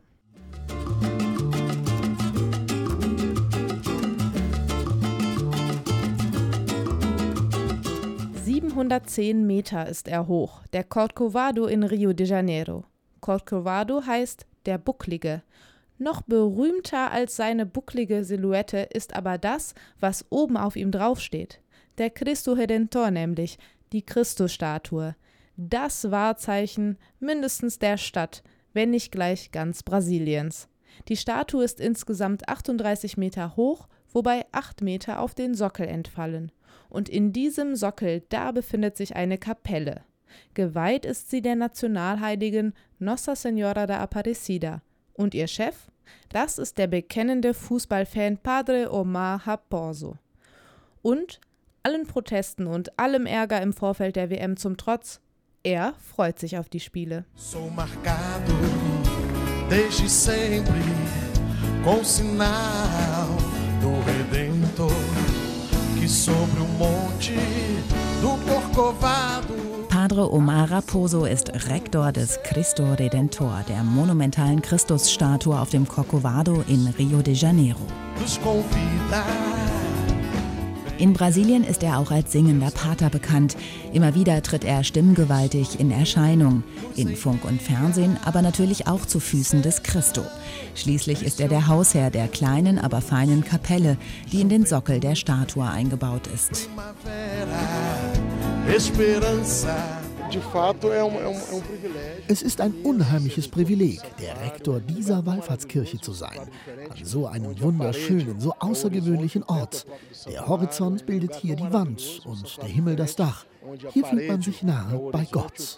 710 8.44 9.48
Meter 9.48 9.88
ist 9.88 10.08
er 10.08 10.28
hoch, 10.28 10.62
der 10.74 10.84
Corcovado 10.84 11.66
in 11.66 11.84
Rio 11.84 12.14
de 12.14 12.28
Janeiro. 12.28 12.84
Corcovado 13.26 14.06
heißt 14.06 14.46
der 14.68 14.78
Bucklige. 14.78 15.42
Noch 15.98 16.22
berühmter 16.22 17.10
als 17.10 17.36
seine 17.36 17.66
bucklige 17.66 18.24
Silhouette 18.24 18.88
ist 18.94 19.16
aber 19.16 19.40
das, 19.40 19.74
was 20.00 20.28
oben 20.30 20.58
auf 20.58 20.76
ihm 20.76 20.92
draufsteht. 20.92 21.60
Der 21.98 22.12
Cristo 22.12 22.54
Redentor 22.54 23.10
nämlich, 23.10 23.58
die 23.94 24.06
Christusstatue. 24.06 25.16
Das 25.58 26.12
Wahrzeichen 26.12 27.00
mindestens 27.20 27.80
der 27.80 27.98
Stadt, 27.98 28.44
wenn 28.74 28.92
nicht 28.92 29.12
gleich 29.12 29.52
ganz 29.52 29.82
Brasiliens. 29.82 30.70
Die 31.08 31.18
Statue 31.18 31.64
ist 31.64 31.80
insgesamt 31.80 32.48
38 32.48 33.18
Meter 33.18 33.56
hoch, 33.56 33.88
wobei 34.14 34.46
8 34.52 34.84
Meter 34.84 35.20
auf 35.20 35.34
den 35.34 35.56
Sockel 35.56 35.88
entfallen. 35.88 36.52
Und 36.90 37.10
in 37.10 37.34
diesem 37.34 37.76
Sockel, 37.76 38.22
da 38.30 38.52
befindet 38.52 38.96
sich 38.96 39.16
eine 39.16 39.40
Kapelle. 39.40 40.04
Geweiht 40.54 41.06
ist 41.06 41.30
sie 41.30 41.42
der 41.42 41.56
Nationalheiligen 41.56 42.74
Nossa 43.00 43.36
Senhora 43.36 43.86
da 43.86 44.00
Aparecida. 44.00 44.82
Und 45.14 45.34
ihr 45.34 45.48
Chef? 45.48 45.76
Das 46.30 46.58
ist 46.58 46.78
der 46.78 46.88
bekennende 46.88 47.54
Fußballfan 47.54 48.38
Padre 48.38 48.92
Omar 48.92 49.48
Raposo. 49.48 50.18
Und 51.02 51.40
allen 51.84 52.08
Protesten 52.08 52.68
und 52.68 52.98
allem 53.00 53.26
Ärger 53.26 53.62
im 53.62 53.74
Vorfeld 53.74 54.16
der 54.16 54.30
WM 54.30 54.58
zum 54.58 54.78
Trotz, 54.78 55.22
er 55.64 55.94
freut 55.96 56.40
sich 56.40 56.58
auf 56.58 56.70
die 56.70 56.80
Spiele. 56.80 57.26
Sou 57.36 57.70
marcado 57.70 58.54
desde 59.70 60.08
sempre 60.10 60.74
com 61.84 62.04
sinal 62.04 63.28
do 63.82 64.00
Redentor 64.06 64.92
que 66.00 66.08
sobre 66.08 66.62
o 66.62 66.68
monte 66.68 67.36
do 68.22 68.38
Corcovado 68.46 69.75
Padre 70.08 70.32
Omar 70.32 70.70
Raposo 70.70 71.26
ist 71.26 71.52
Rektor 71.68 72.12
des 72.12 72.38
Cristo 72.44 72.94
Redentor, 72.94 73.66
der 73.68 73.84
monumentalen 73.84 74.62
Christusstatue 74.62 75.60
auf 75.60 75.72
dem 75.72 75.88
Corcovado 75.88 76.64
in 76.68 76.86
Rio 77.00 77.24
de 77.24 77.34
Janeiro. 77.34 77.80
In 81.00 81.14
Brasilien 81.14 81.64
ist 81.64 81.82
er 81.82 81.98
auch 81.98 82.12
als 82.12 82.32
singender 82.32 82.70
Pater 82.70 83.10
bekannt. 83.10 83.58
Immer 83.94 84.14
wieder 84.14 84.44
tritt 84.44 84.64
er 84.64 84.84
stimmgewaltig 84.84 85.80
in 85.80 85.90
Erscheinung. 85.90 86.64
In 86.96 87.16
Funk 87.16 87.44
und 87.44 87.60
Fernsehen, 87.60 88.18
aber 88.24 88.44
natürlich 88.44 88.86
auch 88.86 89.08
zu 89.08 89.20
Füßen 89.20 89.64
des 89.64 89.82
Christo. 89.82 90.22
Schließlich 90.76 91.24
ist 91.24 91.42
er 91.42 91.48
der 91.48 91.68
Hausherr 91.68 92.12
der 92.12 92.28
kleinen, 92.28 92.78
aber 92.78 93.02
feinen 93.02 93.44
Kapelle, 93.44 93.98
die 94.32 94.42
in 94.42 94.50
den 94.50 94.68
Sockel 94.68 95.00
der 95.00 95.16
Statue 95.16 95.66
eingebaut 95.68 96.28
ist. 96.28 96.70
Esperança. 98.68 100.05
Es 102.28 102.42
ist 102.42 102.62
ein 102.62 102.74
unheimliches 102.84 103.48
Privileg, 103.48 104.02
der 104.20 104.40
Rektor 104.42 104.80
dieser 104.80 105.26
Wallfahrtskirche 105.26 106.00
zu 106.00 106.14
sein. 106.14 106.40
An 106.90 107.06
so 107.06 107.28
einem 107.28 107.60
wunderschönen, 107.62 108.40
so 108.40 108.54
außergewöhnlichen 108.60 109.44
Ort. 109.44 109.86
Der 110.30 110.48
Horizont 110.48 111.06
bildet 111.06 111.36
hier 111.36 111.56
die 111.56 111.72
Wand 111.72 112.22
und 112.26 112.58
der 112.62 112.70
Himmel 112.70 112.96
das 112.96 113.16
Dach. 113.16 113.46
Hier 113.92 114.06
fühlt 114.06 114.28
man 114.28 114.42
sich 114.42 114.62
nahe 114.64 115.10
bei 115.12 115.28
Gott. 115.32 115.78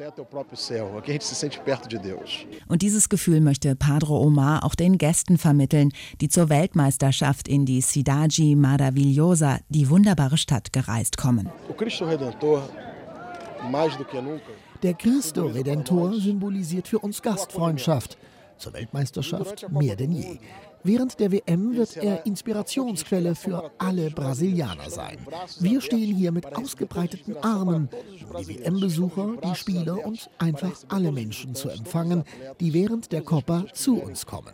Und 2.68 2.82
dieses 2.82 3.10
Gefühl 3.10 3.42
möchte 3.42 3.76
Padre 3.76 4.14
Omar 4.14 4.66
auch 4.66 4.76
den 4.76 4.98
Gästen 4.98 5.38
vermitteln, 5.38 5.92
die 6.20 6.30
zur 6.30 6.50
Weltmeisterschaft 6.50 7.48
in 7.48 7.66
die 7.66 7.82
Cidade 7.82 8.56
Maravilhosa, 8.56 9.60
die 9.70 9.90
wunderbare 9.90 10.38
Stadt, 10.38 10.74
gereist 10.74 11.18
kommen. 11.18 11.50
Cristo 13.58 14.40
Der 14.84 14.94
Christo 14.94 15.46
Redentor 15.46 16.14
symbolisiert 16.14 16.88
für 16.88 17.00
uns 17.00 17.22
Gastfreundschaft. 17.22 18.18
Zur 18.58 18.74
Weltmeisterschaft 18.74 19.70
mehr 19.72 19.96
denn 19.96 20.12
je. 20.12 20.40
Während 20.84 21.20
der 21.20 21.32
WM 21.32 21.76
wird 21.76 21.98
er 21.98 22.26
Inspirationsquelle 22.26 23.36
für 23.36 23.72
alle 23.78 24.10
Brasilianer 24.10 24.90
sein. 24.90 25.18
Wir 25.60 25.82
stehen 25.82 26.16
hier 26.16 26.32
mit 26.32 26.56
ausgebreiteten 26.56 27.36
Armen, 27.38 27.90
um 28.30 28.38
die 28.42 28.48
WM-Besucher, 28.48 29.36
die 29.44 29.56
Spieler 29.56 30.06
und 30.06 30.30
einfach 30.38 30.72
alle 30.88 31.12
Menschen 31.12 31.56
zu 31.56 31.70
empfangen, 31.70 32.24
die 32.60 32.74
während 32.74 33.12
der 33.12 33.22
Copa 33.22 33.66
zu 33.74 34.02
uns 34.02 34.26
kommen. 34.26 34.54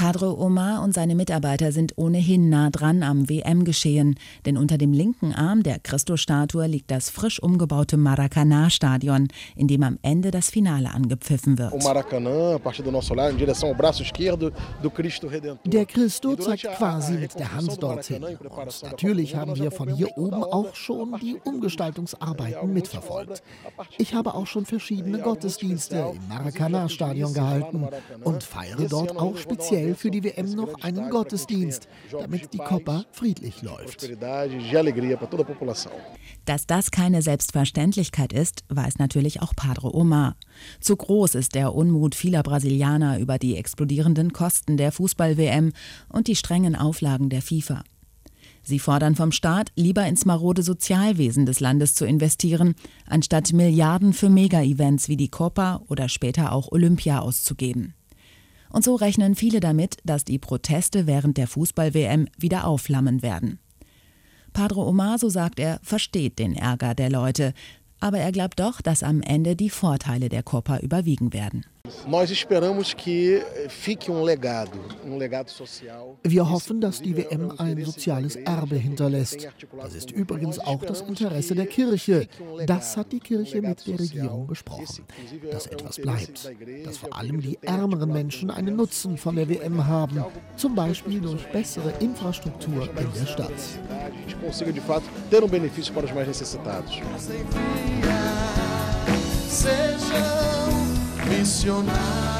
Padre 0.00 0.34
Omar 0.34 0.82
und 0.82 0.94
seine 0.94 1.14
Mitarbeiter 1.14 1.72
sind 1.72 1.98
ohnehin 1.98 2.48
nah 2.48 2.70
dran 2.70 3.02
am 3.02 3.28
WM-Geschehen, 3.28 4.18
denn 4.46 4.56
unter 4.56 4.78
dem 4.78 4.94
linken 4.94 5.34
Arm 5.34 5.62
der 5.62 5.78
Christusstatue 5.78 6.66
liegt 6.66 6.90
das 6.90 7.10
frisch 7.10 7.38
umgebaute 7.38 7.98
Maracanã-Stadion, 7.98 9.28
in 9.56 9.68
dem 9.68 9.82
am 9.82 9.98
Ende 10.00 10.30
das 10.30 10.48
Finale 10.48 10.90
angepfiffen 10.90 11.58
wird. 11.58 11.74
Der 15.66 15.84
Christo 15.84 16.36
zeigt 16.36 16.62
quasi 16.78 17.12
mit 17.12 17.38
der 17.38 17.52
Hand 17.52 17.82
dorthin. 17.82 18.24
Und 18.24 18.82
natürlich 18.82 19.36
haben 19.36 19.54
wir 19.56 19.70
von 19.70 19.94
hier 19.94 20.16
oben 20.16 20.42
auch 20.42 20.74
schon 20.74 21.14
die 21.20 21.36
Umgestaltungsarbeiten 21.44 22.72
mitverfolgt. 22.72 23.42
Ich 23.98 24.14
habe 24.14 24.32
auch 24.32 24.46
schon 24.46 24.64
verschiedene 24.64 25.18
Gottesdienste 25.18 26.14
im 26.14 26.26
Maracanã-Stadion 26.26 27.34
gehalten 27.34 27.86
und 28.24 28.42
feiere 28.42 28.88
dort 28.88 29.14
auch 29.18 29.36
speziell 29.36 29.89
speziell 29.90 29.94
für 29.94 30.10
die 30.10 30.24
WM 30.24 30.54
noch 30.54 30.74
einen 30.82 31.10
Gottesdienst, 31.10 31.88
damit 32.10 32.52
die 32.52 32.58
Copa 32.58 33.04
friedlich 33.12 33.62
läuft. 33.62 34.08
Dass 36.44 36.66
das 36.66 36.90
keine 36.90 37.22
Selbstverständlichkeit 37.22 38.32
ist, 38.32 38.64
weiß 38.68 38.98
natürlich 38.98 39.42
auch 39.42 39.54
Padre 39.54 39.94
Omar. 39.94 40.36
Zu 40.80 40.96
groß 40.96 41.34
ist 41.34 41.54
der 41.54 41.74
Unmut 41.74 42.14
vieler 42.14 42.42
Brasilianer 42.42 43.18
über 43.18 43.38
die 43.38 43.56
explodierenden 43.56 44.32
Kosten 44.32 44.76
der 44.76 44.92
Fußball-WM 44.92 45.72
und 46.08 46.26
die 46.28 46.36
strengen 46.36 46.76
Auflagen 46.76 47.28
der 47.28 47.42
FIFA. 47.42 47.82
Sie 48.62 48.78
fordern 48.78 49.16
vom 49.16 49.32
Staat, 49.32 49.72
lieber 49.74 50.06
ins 50.06 50.26
marode 50.26 50.62
Sozialwesen 50.62 51.46
des 51.46 51.60
Landes 51.60 51.94
zu 51.94 52.04
investieren, 52.04 52.74
anstatt 53.06 53.54
Milliarden 53.54 54.12
für 54.12 54.28
Mega-Events 54.28 55.08
wie 55.08 55.16
die 55.16 55.30
Copa 55.30 55.82
oder 55.88 56.10
später 56.10 56.52
auch 56.52 56.70
Olympia 56.70 57.20
auszugeben. 57.20 57.94
Und 58.70 58.84
so 58.84 58.94
rechnen 58.94 59.34
viele 59.34 59.60
damit, 59.60 59.96
dass 60.04 60.24
die 60.24 60.38
Proteste 60.38 61.06
während 61.06 61.36
der 61.36 61.48
Fußball-WM 61.48 62.28
wieder 62.38 62.66
aufflammen 62.66 63.22
werden. 63.22 63.58
Padre 64.52 64.80
Omar, 64.80 65.18
so 65.18 65.28
sagt 65.28 65.60
er, 65.60 65.80
versteht 65.82 66.38
den 66.38 66.54
Ärger 66.54 66.94
der 66.94 67.10
Leute, 67.10 67.52
aber 68.00 68.18
er 68.18 68.32
glaubt 68.32 68.58
doch, 68.58 68.80
dass 68.80 69.02
am 69.02 69.20
Ende 69.20 69.56
die 69.56 69.70
Vorteile 69.70 70.28
der 70.28 70.42
Copa 70.42 70.78
überwiegen 70.78 71.32
werden. 71.32 71.66
Wir 76.22 76.50
hoffen, 76.50 76.80
dass 76.80 77.02
die 77.02 77.16
WM 77.16 77.52
ein 77.58 77.84
soziales 77.84 78.36
Erbe 78.36 78.76
hinterlässt. 78.76 79.48
Das 79.80 79.94
ist 79.94 80.10
übrigens 80.10 80.58
auch 80.58 80.82
das 80.84 81.00
Interesse 81.00 81.54
der 81.54 81.66
Kirche. 81.66 82.26
Das 82.66 82.96
hat 82.96 83.12
die 83.12 83.20
Kirche 83.20 83.62
mit 83.62 83.86
der 83.86 83.98
Regierung 83.98 84.46
besprochen. 84.46 85.04
Dass 85.50 85.66
etwas 85.66 85.96
bleibt. 85.96 86.50
Dass 86.84 86.98
vor 86.98 87.16
allem 87.16 87.40
die 87.40 87.58
ärmeren 87.62 88.12
Menschen 88.12 88.50
einen 88.50 88.76
Nutzen 88.76 89.16
von 89.16 89.36
der 89.36 89.48
WM 89.48 89.86
haben. 89.86 90.24
Zum 90.56 90.74
Beispiel 90.74 91.20
durch 91.20 91.46
bessere 91.48 91.92
Infrastruktur 92.00 92.88
in 92.98 93.12
der 93.14 93.26
Stadt. 93.26 93.52
Sejam 99.50 100.59
missionários. 101.28 102.30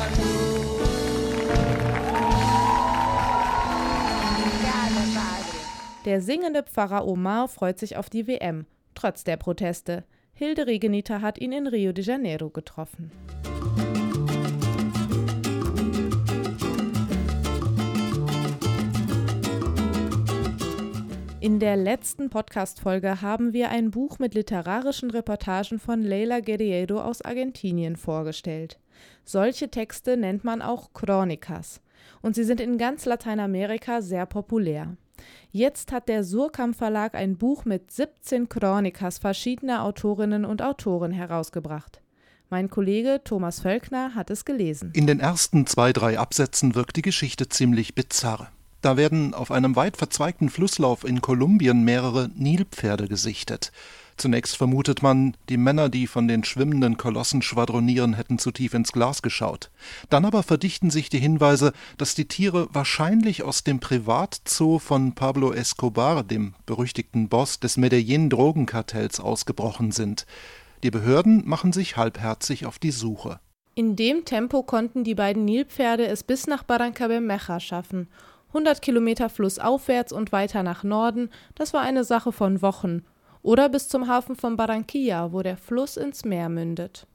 Der 6.06 6.22
singende 6.22 6.62
Pfarrer 6.62 7.06
Omar 7.06 7.48
freut 7.48 7.78
sich 7.78 7.96
auf 7.96 8.08
die 8.08 8.26
WM, 8.26 8.66
trotz 8.94 9.22
der 9.22 9.36
Proteste. 9.36 10.04
Hilde 10.32 10.66
Regenita 10.66 11.20
hat 11.20 11.38
ihn 11.38 11.52
in 11.52 11.66
Rio 11.66 11.92
de 11.92 12.02
Janeiro 12.02 12.48
getroffen. 12.48 13.12
In 21.40 21.58
der 21.58 21.74
letzten 21.74 22.28
Podcast-Folge 22.28 23.22
haben 23.22 23.54
wir 23.54 23.70
ein 23.70 23.90
Buch 23.90 24.18
mit 24.18 24.34
literarischen 24.34 25.10
Reportagen 25.10 25.78
von 25.78 26.02
Leila 26.02 26.40
Guerriero 26.40 27.00
aus 27.00 27.22
Argentinien 27.22 27.96
vorgestellt. 27.96 28.78
Solche 29.24 29.70
Texte 29.70 30.18
nennt 30.18 30.44
man 30.44 30.60
auch 30.60 30.92
Chronikas 30.92 31.80
und 32.20 32.34
sie 32.34 32.44
sind 32.44 32.60
in 32.60 32.76
ganz 32.76 33.06
Lateinamerika 33.06 34.02
sehr 34.02 34.26
populär. 34.26 34.98
Jetzt 35.50 35.92
hat 35.92 36.10
der 36.10 36.24
Surkamp 36.24 36.76
Verlag 36.76 37.14
ein 37.14 37.38
Buch 37.38 37.64
mit 37.64 37.90
17 37.90 38.50
Chronikas 38.50 39.16
verschiedener 39.16 39.84
Autorinnen 39.84 40.44
und 40.44 40.60
Autoren 40.60 41.10
herausgebracht. 41.10 42.02
Mein 42.50 42.68
Kollege 42.68 43.22
Thomas 43.24 43.60
Völkner 43.60 44.14
hat 44.14 44.28
es 44.28 44.44
gelesen. 44.44 44.92
In 44.94 45.06
den 45.06 45.20
ersten 45.20 45.66
zwei, 45.66 45.94
drei 45.94 46.18
Absätzen 46.18 46.74
wirkt 46.74 46.96
die 46.96 47.02
Geschichte 47.02 47.48
ziemlich 47.48 47.94
bizarr. 47.94 48.52
Da 48.82 48.96
werden 48.96 49.34
auf 49.34 49.50
einem 49.50 49.76
weit 49.76 49.96
verzweigten 49.96 50.48
Flusslauf 50.48 51.04
in 51.04 51.20
Kolumbien 51.20 51.84
mehrere 51.84 52.30
Nilpferde 52.34 53.08
gesichtet. 53.08 53.72
Zunächst 54.16 54.56
vermutet 54.56 55.02
man, 55.02 55.34
die 55.48 55.56
Männer, 55.56 55.88
die 55.88 56.06
von 56.06 56.28
den 56.28 56.44
schwimmenden 56.44 56.98
Kolossen 56.98 57.40
schwadronieren, 57.40 58.14
hätten 58.14 58.38
zu 58.38 58.50
tief 58.50 58.74
ins 58.74 58.92
Glas 58.92 59.22
geschaut. 59.22 59.70
Dann 60.10 60.26
aber 60.26 60.42
verdichten 60.42 60.90
sich 60.90 61.08
die 61.08 61.18
Hinweise, 61.18 61.72
dass 61.96 62.14
die 62.14 62.26
Tiere 62.26 62.68
wahrscheinlich 62.72 63.42
aus 63.42 63.64
dem 63.64 63.80
Privatzoo 63.80 64.78
von 64.78 65.14
Pablo 65.14 65.52
Escobar, 65.52 66.22
dem 66.22 66.54
berüchtigten 66.66 67.30
Boss 67.30 67.60
des 67.60 67.78
Medellin-Drogenkartells, 67.78 69.20
ausgebrochen 69.20 69.90
sind. 69.90 70.26
Die 70.82 70.90
Behörden 70.90 71.46
machen 71.46 71.72
sich 71.72 71.96
halbherzig 71.96 72.66
auf 72.66 72.78
die 72.78 72.90
Suche. 72.90 73.40
In 73.74 73.96
dem 73.96 74.26
Tempo 74.26 74.62
konnten 74.62 75.04
die 75.04 75.14
beiden 75.14 75.46
Nilpferde 75.46 76.06
es 76.06 76.24
bis 76.24 76.46
nach 76.46 76.62
Barrancabermeja 76.62 77.60
schaffen 77.60 78.08
100 78.50 78.82
Kilometer 78.82 79.28
flussaufwärts 79.28 80.12
und 80.12 80.32
weiter 80.32 80.62
nach 80.62 80.84
Norden, 80.84 81.30
das 81.54 81.72
war 81.72 81.82
eine 81.82 82.04
Sache 82.04 82.32
von 82.32 82.62
Wochen. 82.62 83.04
Oder 83.42 83.68
bis 83.68 83.88
zum 83.88 84.06
Hafen 84.06 84.36
von 84.36 84.56
Barranquilla, 84.56 85.32
wo 85.32 85.42
der 85.42 85.56
Fluss 85.56 85.96
ins 85.96 86.24
Meer 86.24 86.48
mündet. 86.48 87.06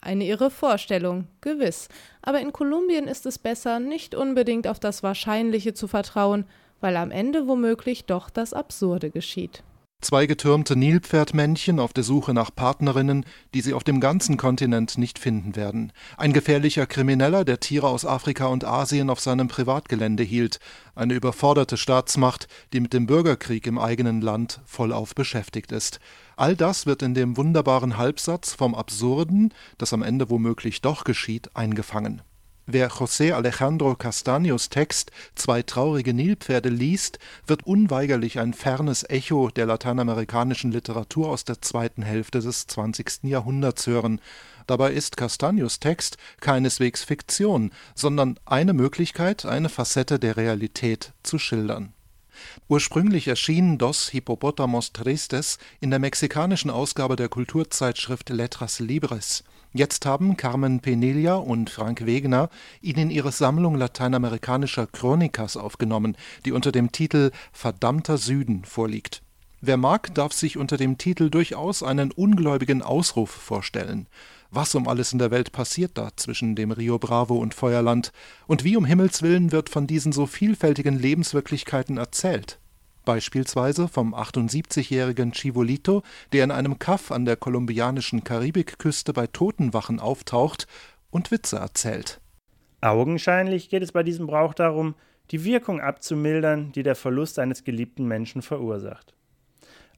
Eine 0.00 0.26
irre 0.26 0.50
Vorstellung, 0.50 1.28
gewiss. 1.40 1.88
Aber 2.20 2.40
in 2.40 2.52
Kolumbien 2.52 3.08
ist 3.08 3.24
es 3.24 3.38
besser, 3.38 3.80
nicht 3.80 4.14
unbedingt 4.14 4.68
auf 4.68 4.78
das 4.78 5.02
Wahrscheinliche 5.02 5.72
zu 5.72 5.88
vertrauen, 5.88 6.44
weil 6.80 6.96
am 6.96 7.10
Ende 7.10 7.48
womöglich 7.48 8.04
doch 8.04 8.28
das 8.28 8.52
Absurde 8.52 9.10
geschieht. 9.10 9.62
Zwei 10.04 10.26
getürmte 10.26 10.76
Nilpferdmännchen 10.76 11.80
auf 11.80 11.94
der 11.94 12.04
Suche 12.04 12.34
nach 12.34 12.54
Partnerinnen, 12.54 13.24
die 13.54 13.62
sie 13.62 13.72
auf 13.72 13.84
dem 13.84 14.00
ganzen 14.00 14.36
Kontinent 14.36 14.98
nicht 14.98 15.18
finden 15.18 15.56
werden. 15.56 15.94
Ein 16.18 16.34
gefährlicher 16.34 16.86
Krimineller, 16.86 17.46
der 17.46 17.58
Tiere 17.58 17.88
aus 17.88 18.04
Afrika 18.04 18.48
und 18.48 18.66
Asien 18.66 19.08
auf 19.08 19.20
seinem 19.20 19.48
Privatgelände 19.48 20.22
hielt. 20.22 20.58
Eine 20.94 21.14
überforderte 21.14 21.78
Staatsmacht, 21.78 22.48
die 22.74 22.80
mit 22.80 22.92
dem 22.92 23.06
Bürgerkrieg 23.06 23.66
im 23.66 23.78
eigenen 23.78 24.20
Land 24.20 24.60
vollauf 24.66 25.14
beschäftigt 25.14 25.72
ist. 25.72 26.00
All 26.36 26.54
das 26.54 26.84
wird 26.84 27.00
in 27.00 27.14
dem 27.14 27.38
wunderbaren 27.38 27.96
Halbsatz 27.96 28.52
vom 28.52 28.74
Absurden, 28.74 29.54
das 29.78 29.94
am 29.94 30.02
Ende 30.02 30.28
womöglich 30.28 30.82
doch 30.82 31.04
geschieht, 31.04 31.56
eingefangen. 31.56 32.20
Wer 32.66 32.88
José 32.88 33.32
Alejandro 33.32 33.92
Castaños 33.92 34.70
Text 34.70 35.10
Zwei 35.34 35.62
traurige 35.62 36.14
Nilpferde 36.14 36.70
liest, 36.70 37.18
wird 37.46 37.66
unweigerlich 37.66 38.38
ein 38.38 38.54
fernes 38.54 39.04
Echo 39.10 39.50
der 39.50 39.66
lateinamerikanischen 39.66 40.72
Literatur 40.72 41.28
aus 41.28 41.44
der 41.44 41.60
zweiten 41.60 42.00
Hälfte 42.00 42.40
des 42.40 42.66
20. 42.66 43.24
Jahrhunderts 43.24 43.86
hören. 43.86 44.18
Dabei 44.66 44.92
ist 44.92 45.18
Castaños 45.18 45.78
Text 45.78 46.16
keineswegs 46.40 47.04
Fiktion, 47.04 47.70
sondern 47.94 48.40
eine 48.46 48.72
Möglichkeit, 48.72 49.44
eine 49.44 49.68
Facette 49.68 50.18
der 50.18 50.38
Realität 50.38 51.12
zu 51.22 51.38
schildern. 51.38 51.92
Ursprünglich 52.68 53.28
erschien 53.28 53.76
Dos 53.76 54.08
Hippopotamos 54.08 54.94
Tristes 54.94 55.58
in 55.80 55.90
der 55.90 55.98
mexikanischen 55.98 56.70
Ausgabe 56.70 57.16
der 57.16 57.28
Kulturzeitschrift 57.28 58.30
Letras 58.30 58.80
Libres. 58.80 59.44
Jetzt 59.76 60.06
haben 60.06 60.36
Carmen 60.36 60.78
Penilla 60.78 61.34
und 61.34 61.68
Frank 61.68 62.06
Wegener 62.06 62.48
ihn 62.80 62.96
in 62.96 63.10
ihre 63.10 63.32
Sammlung 63.32 63.74
lateinamerikanischer 63.74 64.86
Chronikas 64.86 65.56
aufgenommen, 65.56 66.16
die 66.44 66.52
unter 66.52 66.70
dem 66.70 66.92
Titel 66.92 67.32
Verdammter 67.52 68.16
Süden 68.16 68.64
vorliegt. 68.64 69.20
Wer 69.60 69.76
mag, 69.76 70.14
darf 70.14 70.32
sich 70.32 70.58
unter 70.58 70.76
dem 70.76 70.96
Titel 70.96 71.28
durchaus 71.28 71.82
einen 71.82 72.12
ungläubigen 72.12 72.82
Ausruf 72.82 73.30
vorstellen. 73.30 74.06
Was 74.52 74.76
um 74.76 74.86
alles 74.86 75.12
in 75.12 75.18
der 75.18 75.32
Welt 75.32 75.50
passiert 75.50 75.98
da 75.98 76.10
zwischen 76.14 76.54
dem 76.54 76.70
Rio 76.70 77.00
Bravo 77.00 77.34
und 77.34 77.52
Feuerland? 77.52 78.12
Und 78.46 78.62
wie 78.62 78.76
um 78.76 78.84
Himmels 78.84 79.22
willen 79.22 79.50
wird 79.50 79.70
von 79.70 79.88
diesen 79.88 80.12
so 80.12 80.26
vielfältigen 80.26 80.96
Lebenswirklichkeiten 80.96 81.96
erzählt? 81.96 82.60
Beispielsweise 83.04 83.88
vom 83.88 84.14
78-jährigen 84.14 85.32
Chivolito, 85.32 86.02
der 86.32 86.44
in 86.44 86.50
einem 86.50 86.78
Kaff 86.78 87.12
an 87.12 87.24
der 87.24 87.36
kolumbianischen 87.36 88.24
Karibikküste 88.24 89.12
bei 89.12 89.26
Totenwachen 89.26 90.00
auftaucht 90.00 90.66
und 91.10 91.30
Witze 91.30 91.56
erzählt. 91.56 92.20
Augenscheinlich 92.80 93.68
geht 93.68 93.82
es 93.82 93.92
bei 93.92 94.02
diesem 94.02 94.26
Brauch 94.26 94.54
darum, 94.54 94.94
die 95.30 95.44
Wirkung 95.44 95.80
abzumildern, 95.80 96.72
die 96.72 96.82
der 96.82 96.94
Verlust 96.94 97.38
eines 97.38 97.64
geliebten 97.64 98.06
Menschen 98.06 98.42
verursacht. 98.42 99.14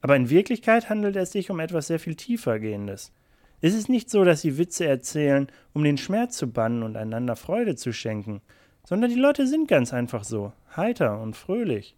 Aber 0.01 0.15
in 0.15 0.29
Wirklichkeit 0.29 0.89
handelt 0.89 1.15
es 1.15 1.31
sich 1.31 1.49
um 1.49 1.59
etwas 1.59 1.87
sehr 1.87 1.99
viel 1.99 2.15
tiefergehendes. 2.15 3.11
Es 3.59 3.73
ist 3.73 3.89
nicht 3.89 4.09
so, 4.09 4.23
dass 4.23 4.41
sie 4.41 4.57
Witze 4.57 4.85
erzählen, 4.85 5.47
um 5.73 5.83
den 5.83 5.97
Schmerz 5.97 6.37
zu 6.37 6.47
bannen 6.47 6.83
und 6.83 6.95
einander 6.95 7.35
Freude 7.35 7.75
zu 7.75 7.91
schenken. 7.91 8.41
sondern 8.83 9.09
die 9.09 9.19
Leute 9.19 9.47
sind 9.47 9.67
ganz 9.67 9.93
einfach 9.93 10.23
so, 10.23 10.53
heiter 10.77 11.19
und 11.19 11.35
fröhlich. 11.35 11.97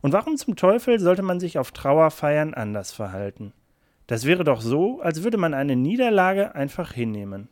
Und 0.00 0.12
warum 0.12 0.36
zum 0.36 0.56
Teufel 0.56 0.98
sollte 0.98 1.22
man 1.22 1.40
sich 1.40 1.58
auf 1.58 1.72
Trauerfeiern 1.72 2.54
anders 2.54 2.92
verhalten? 2.92 3.52
Das 4.06 4.24
wäre 4.24 4.44
doch 4.44 4.60
so, 4.60 5.00
als 5.00 5.22
würde 5.22 5.36
man 5.36 5.54
eine 5.54 5.76
Niederlage 5.76 6.54
einfach 6.54 6.92
hinnehmen. 6.92 7.48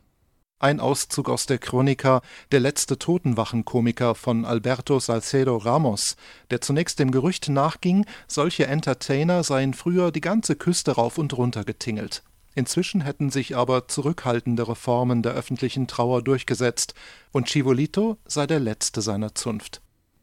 Ein 0.61 0.81
Auszug 0.81 1.29
aus 1.29 1.45
der 1.45 1.57
Chronika 1.57 2.21
Der 2.51 2.59
letzte 2.59 2.99
Totenwachenkomiker 2.99 4.13
von 4.13 4.43
Alberto 4.43 4.99
Salcedo 4.99 5.55
Ramos, 5.55 6.17
der 6.51 6.59
zunächst 6.59 6.99
dem 6.99 7.11
Gerücht 7.11 7.47
nachging, 7.47 8.05
solche 8.27 8.67
Entertainer 8.67 9.43
seien 9.43 9.73
früher 9.73 10.11
die 10.11 10.19
ganze 10.19 10.57
Küste 10.57 10.91
rauf 10.91 11.17
und 11.17 11.37
runter 11.37 11.63
getingelt. 11.63 12.23
Inzwischen 12.55 12.99
hätten 12.99 13.29
sich 13.29 13.55
aber 13.55 13.87
zurückhaltendere 13.87 14.75
Formen 14.75 15.23
der 15.23 15.31
öffentlichen 15.31 15.87
Trauer 15.87 16.21
durchgesetzt, 16.21 16.93
und 17.31 17.47
Chivolito 17.47 18.17
sei 18.25 18.45
der 18.45 18.59
letzte 18.59 19.01
seiner 19.01 19.33
Zunft. 19.35 19.81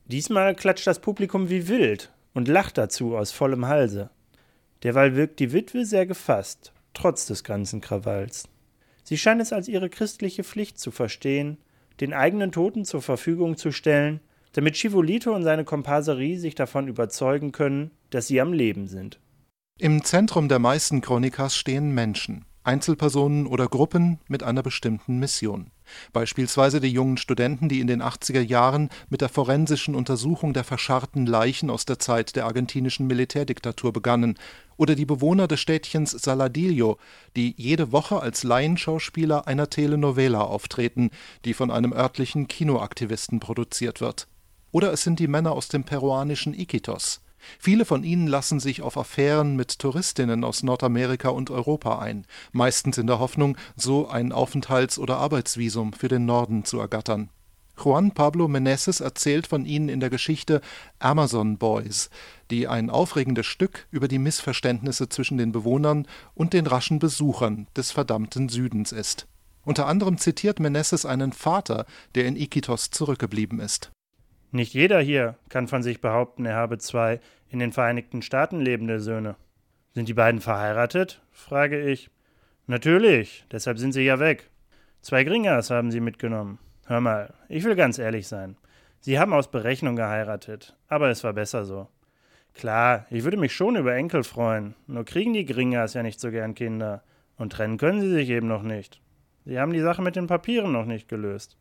Diesmal 0.09 0.55
klatscht 0.55 0.87
das 0.87 1.01
Publikum 1.01 1.51
wie 1.51 1.67
wild 1.67 2.13
und 2.33 2.47
lacht 2.47 2.79
dazu 2.79 3.17
aus 3.17 3.33
vollem 3.33 3.67
Halse. 3.67 4.11
Derweil 4.85 5.17
wirkt 5.17 5.41
die 5.41 5.53
Witwe 5.53 5.85
sehr 5.85 6.07
gefasst, 6.07 6.73
trotz 6.95 7.27
des 7.27 7.43
ganzen 7.43 7.81
Krawalls. 7.81 8.49
Sie 9.03 9.19
scheint 9.19 9.41
es 9.41 9.53
als 9.53 9.67
ihre 9.69 9.91
christliche 9.91 10.45
Pflicht 10.45 10.79
zu 10.79 10.91
verstehen, 10.91 11.59
den 12.01 12.13
eigenen 12.13 12.53
Toten 12.53 12.85
zur 12.85 13.03
Verfügung 13.03 13.57
zu 13.57 13.73
stellen, 13.73 14.21
damit 14.53 14.77
Chivolito 14.77 15.35
und 15.35 15.43
seine 15.43 15.65
Komparserie 15.65 16.39
sich 16.39 16.55
davon 16.55 16.89
überzeugen 16.89 17.53
können, 17.53 17.91
dass 18.11 18.29
sie 18.29 18.41
am 18.41 18.53
Leben 18.53 18.87
sind. 18.87 19.19
Im 19.79 20.05
Zentrum 20.05 20.49
der 20.49 20.59
meisten 20.59 21.01
Chronikas 21.01 21.57
stehen 21.57 21.95
Menschen, 21.95 22.45
Einzelpersonen 22.63 23.47
oder 23.47 23.69
Gruppen 23.69 24.21
mit 24.29 24.43
einer 24.43 24.63
bestimmten 24.63 25.19
Mission. 25.19 25.71
Beispielsweise 26.13 26.81
die 26.81 26.93
jungen 26.93 27.17
Studenten, 27.17 27.69
die 27.69 27.81
in 27.81 27.87
den 27.87 28.03
80er 28.03 28.41
Jahren 28.41 28.91
mit 29.09 29.21
der 29.21 29.29
forensischen 29.29 29.95
Untersuchung 29.95 30.53
der 30.53 30.65
verscharrten 30.65 31.27
Leichen 31.27 31.71
aus 31.71 31.85
der 31.85 31.99
Zeit 31.99 32.37
der 32.37 32.47
argentinischen 32.47 33.07
Militärdiktatur 33.07 33.93
begannen, 33.93 34.39
oder 34.77 34.95
die 34.95 35.07
Bewohner 35.07 35.49
des 35.49 35.61
Städtchens 35.61 36.11
Saladillo, 36.11 36.99
die 37.35 37.55
jede 37.57 37.93
Woche 37.93 38.21
als 38.21 38.43
Laienschauspieler 38.43 39.47
einer 39.47 39.71
Telenovela 39.71 40.43
auftreten, 40.43 41.11
die 41.45 41.55
von 41.55 41.71
einem 41.71 41.93
örtlichen 41.93 42.47
Kinoaktivisten 42.47 43.41
produziert 43.41 44.01
wird. 44.01 44.29
Oder 44.73 44.93
es 44.93 45.03
sind 45.03 45.19
die 45.19 45.29
Männer 45.29 45.53
aus 45.53 45.69
dem 45.69 45.85
peruanischen 45.85 46.53
Iquitos. 46.53 47.23
Viele 47.59 47.85
von 47.85 48.05
ihnen 48.05 48.27
lassen 48.27 48.61
sich 48.61 48.83
auf 48.83 48.97
Affären 48.97 49.57
mit 49.57 49.79
Touristinnen 49.79 50.45
aus 50.45 50.63
Nordamerika 50.63 51.29
und 51.29 51.51
Europa 51.51 51.99
ein, 51.99 52.27
meistens 52.53 52.99
in 52.99 53.07
der 53.07 53.19
Hoffnung, 53.19 53.57
so 53.77 54.09
ein 54.09 54.33
Aufenthalts- 54.33 54.99
oder 54.99 55.19
Arbeitsvisum 55.19 55.93
für 55.93 56.09
den 56.09 56.27
Norden 56.27 56.65
zu 56.65 56.79
ergattern. 56.79 57.31
Juan 57.79 58.13
Pablo 58.13 58.49
Meneses 58.49 59.01
erzählt 59.01 59.47
von 59.47 59.67
ihnen 59.67 59.89
in 59.89 60.01
der 60.01 60.09
Geschichte 60.09 60.63
Amazon 60.99 61.59
Boys, 61.59 62.09
die 62.51 62.69
ein 62.69 62.89
aufregendes 62.89 63.47
Stück 63.47 63.87
über 63.91 64.09
die 64.09 64.19
Missverständnisse 64.19 65.09
zwischen 65.11 65.37
den 65.37 65.53
Bewohnern 65.53 66.09
und 66.35 66.55
den 66.55 66.67
raschen 66.67 66.99
Besuchern 66.99 67.67
des 67.77 67.91
verdammten 67.91 68.49
Südens 68.49 68.93
ist. 68.93 69.27
Unter 69.65 69.89
anderem 69.89 70.17
zitiert 70.17 70.59
Meneses 70.59 71.05
einen 71.05 71.33
Vater, 71.33 71.87
der 72.15 72.27
in 72.27 72.37
Iquitos 72.37 72.91
zurückgeblieben 72.91 73.61
ist. 73.61 73.91
Nicht 74.51 74.75
jeder 74.75 75.01
hier 75.01 75.37
kann 75.49 75.69
von 75.69 75.83
sich 75.83 76.01
behaupten, 76.01 76.47
er 76.47 76.57
habe 76.57 76.79
zwei 76.79 77.21
in 77.49 77.59
den 77.59 77.73
Vereinigten 77.73 78.23
Staaten 78.23 78.61
lebende 78.61 79.01
Söhne. 79.01 79.37
Sind 79.95 80.09
die 80.09 80.15
beiden 80.15 80.41
verheiratet? 80.41 81.23
frage 81.33 81.81
ich. 81.81 82.11
Natürlich, 82.67 83.45
deshalb 83.51 83.79
sind 83.79 83.93
sie 83.93 84.03
ja 84.03 84.19
weg. 84.19 84.51
Zwei 85.01 85.25
Gringers 85.25 85.71
haben 85.71 85.91
sie 85.91 86.01
mitgenommen. 86.01 86.59
Hör 86.87 87.01
mal, 87.01 87.35
ich 87.49 87.65
will 87.65 87.77
ganz 87.77 87.99
ehrlich 87.99 88.29
sein. 88.29 88.57
Sie 89.01 89.19
haben 89.19 89.33
aus 89.33 89.51
Berechnung 89.51 89.97
geheiratet, 89.97 90.77
aber 90.89 91.11
es 91.11 91.23
war 91.23 91.33
besser 91.33 91.65
so. 91.65 91.89
Klar, 92.55 93.07
ich 93.11 93.23
würde 93.23 93.37
mich 93.37 93.55
schon 93.55 93.77
über 93.77 93.95
Enkel 93.95 94.25
freuen, 94.25 94.75
nur 94.87 95.05
kriegen 95.05 95.35
die 95.35 95.45
Gringers 95.45 95.95
ja 95.95 96.03
nicht 96.03 96.21
so 96.21 96.31
gern 96.31 96.55
Kinder. 96.55 97.03
Und 97.37 97.53
trennen 97.53 97.77
können 97.77 98.01
sie 98.01 98.11
sich 98.11 98.31
eben 98.31 98.49
noch 98.49 98.63
nicht. 98.63 99.01
Sie 99.45 99.61
haben 99.61 99.73
die 99.73 99.81
Sache 99.81 100.03
mit 100.03 100.17
den 100.17 100.27
Papieren 100.27 100.73
noch 100.73 100.87
nicht 100.87 101.09
gelöst. 101.09 101.57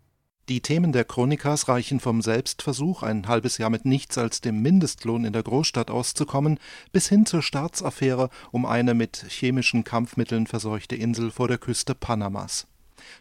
Die 0.48 0.62
Themen 0.62 0.92
der 0.92 1.06
Chronikas 1.06 1.68
reichen 1.68 2.00
vom 2.00 2.22
Selbstversuch, 2.22 3.02
ein 3.02 3.28
halbes 3.28 3.58
Jahr 3.58 3.72
mit 3.72 3.84
nichts 3.84 4.16
als 4.20 4.42
dem 4.42 4.62
Mindestlohn 4.62 5.26
in 5.26 5.34
der 5.34 5.42
Großstadt 5.42 5.90
auszukommen, 5.90 6.60
bis 6.92 7.10
hin 7.10 7.26
zur 7.26 7.42
Staatsaffäre 7.42 8.30
um 8.52 8.68
eine 8.68 8.94
mit 8.94 9.26
chemischen 9.28 9.84
Kampfmitteln 9.84 10.46
verseuchte 10.46 10.96
Insel 10.96 11.32
vor 11.32 11.48
der 11.48 11.58
Küste 11.58 11.96
Panamas. 11.96 12.68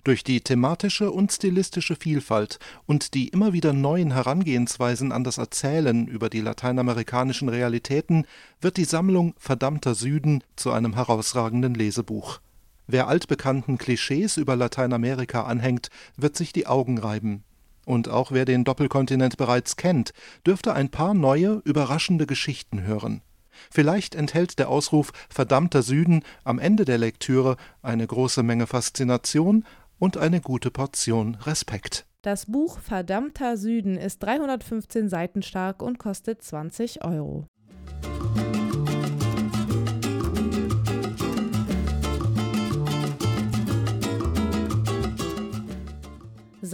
Durch 0.04 0.22
die 0.22 0.42
thematische 0.42 1.10
und 1.10 1.32
stilistische 1.32 1.96
Vielfalt 1.96 2.58
und 2.84 3.14
die 3.14 3.28
immer 3.28 3.54
wieder 3.54 3.72
neuen 3.72 4.12
Herangehensweisen 4.12 5.10
an 5.10 5.24
das 5.24 5.38
Erzählen 5.38 6.06
über 6.06 6.28
die 6.28 6.42
lateinamerikanischen 6.42 7.48
Realitäten 7.48 8.26
wird 8.60 8.76
die 8.76 8.84
Sammlung 8.84 9.32
Verdammter 9.38 9.94
Süden 9.94 10.44
zu 10.56 10.72
einem 10.72 10.92
herausragenden 10.92 11.74
Lesebuch. 11.74 12.40
Wer 12.86 13.08
altbekannten 13.08 13.78
Klischees 13.78 14.36
über 14.36 14.56
Lateinamerika 14.56 15.44
anhängt, 15.44 15.88
wird 16.16 16.36
sich 16.36 16.52
die 16.52 16.66
Augen 16.66 16.98
reiben. 16.98 17.44
Und 17.86 18.08
auch 18.08 18.32
wer 18.32 18.44
den 18.44 18.64
Doppelkontinent 18.64 19.36
bereits 19.36 19.76
kennt, 19.76 20.12
dürfte 20.46 20.74
ein 20.74 20.90
paar 20.90 21.14
neue, 21.14 21.62
überraschende 21.64 22.26
Geschichten 22.26 22.82
hören. 22.82 23.22
Vielleicht 23.70 24.14
enthält 24.14 24.58
der 24.58 24.68
Ausruf 24.68 25.12
Verdammter 25.28 25.82
Süden 25.82 26.22
am 26.44 26.58
Ende 26.58 26.84
der 26.84 26.98
Lektüre 26.98 27.56
eine 27.82 28.06
große 28.06 28.42
Menge 28.42 28.66
Faszination 28.66 29.64
und 29.98 30.16
eine 30.16 30.40
gute 30.40 30.70
Portion 30.70 31.36
Respekt. 31.36 32.06
Das 32.22 32.46
Buch 32.46 32.78
Verdammter 32.78 33.56
Süden 33.56 33.96
ist 33.96 34.22
315 34.22 35.08
Seiten 35.08 35.42
stark 35.42 35.82
und 35.82 35.98
kostet 35.98 36.42
20 36.42 37.04
Euro. 37.04 37.46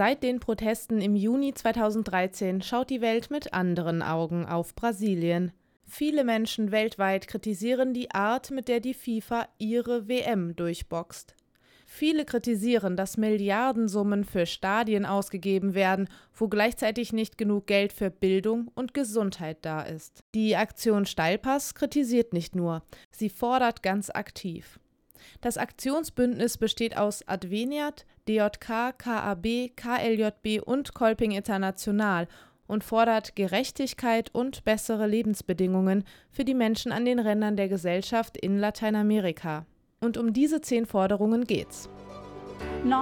Seit 0.01 0.23
den 0.23 0.41
Protesten 0.41 1.03
im 1.03 1.15
Juni 1.15 1.53
2013 1.53 2.63
schaut 2.63 2.89
die 2.89 3.03
Welt 3.03 3.31
mit 3.31 3.53
anderen 3.53 4.01
Augen 4.01 4.47
auf 4.47 4.75
Brasilien. 4.75 5.53
Viele 5.85 6.25
Menschen 6.25 6.71
weltweit 6.71 7.29
kritisieren 7.29 7.93
die 7.93 8.11
Art, 8.11 8.51
mit 8.51 8.69
der 8.69 8.81
die 8.81 8.95
FIFA 8.95 9.47
ihre 9.59 10.09
WM 10.09 10.57
durchboxt. 10.57 11.35
Viele 11.85 12.25
kritisieren, 12.25 12.97
dass 12.97 13.19
Milliardensummen 13.19 14.25
für 14.25 14.47
Stadien 14.47 15.05
ausgegeben 15.05 15.75
werden, 15.75 16.09
wo 16.33 16.49
gleichzeitig 16.49 17.13
nicht 17.13 17.37
genug 17.37 17.67
Geld 17.67 17.93
für 17.93 18.11
Bildung 18.11 18.71
und 18.75 18.95
Gesundheit 18.95 19.59
da 19.61 19.83
ist. 19.83 20.25
Die 20.35 20.57
Aktion 20.57 21.05
Steilpass 21.05 21.75
kritisiert 21.75 22.33
nicht 22.33 22.57
nur, 22.57 22.83
sie 23.11 23.29
fordert 23.29 23.83
ganz 23.83 24.09
aktiv. 24.09 24.81
Das 25.41 25.59
Aktionsbündnis 25.59 26.59
besteht 26.59 26.97
aus 26.97 27.27
Adveniat, 27.27 28.07
DJK, 28.29 28.99
KAB, 28.99 29.73
KLJB 29.77 30.63
und 30.65 30.95
Kolping 30.95 31.33
International 31.33 32.29
und 32.67 32.85
fordert 32.85 33.35
Gerechtigkeit 33.35 34.33
und 34.33 34.65
bessere 34.65 35.07
Lebensbedingungen 35.07 36.05
für 36.31 36.45
die 36.45 36.55
Menschen 36.55 36.93
an 36.93 37.05
den 37.05 37.19
Rändern 37.19 37.57
der 37.57 37.69
Gesellschaft 37.69 38.37
in 38.37 38.59
Lateinamerika. 38.59 39.67
Und 40.01 40.17
um 40.17 40.33
diese 40.33 40.61
zehn 40.61 40.87
Forderungen 40.87 41.45
geht's. 41.45 41.89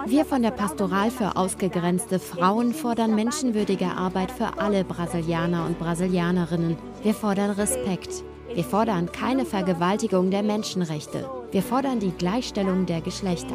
Wir 0.06 0.24
von 0.24 0.42
der 0.42 0.50
Pastoral 0.50 1.10
für 1.10 1.36
ausgegrenzte 1.36 2.18
Frauen 2.18 2.72
fordern 2.72 3.14
menschenwürdige 3.14 3.86
Arbeit 3.86 4.30
für 4.32 4.58
alle 4.58 4.84
Brasilianer 4.84 5.66
und 5.66 5.78
Brasilianerinnen. 5.78 6.76
Wir 7.02 7.14
fordern 7.14 7.50
Respekt. 7.50 8.24
Wir 8.54 8.64
fordern 8.64 9.12
keine 9.12 9.44
Vergewaltigung 9.44 10.30
der 10.30 10.42
Menschenrechte. 10.42 11.28
Wir 11.50 11.62
fordern 11.62 11.98
die 11.98 12.10
Gleichstellung 12.10 12.84
der 12.84 13.00
Geschlechter. 13.00 13.54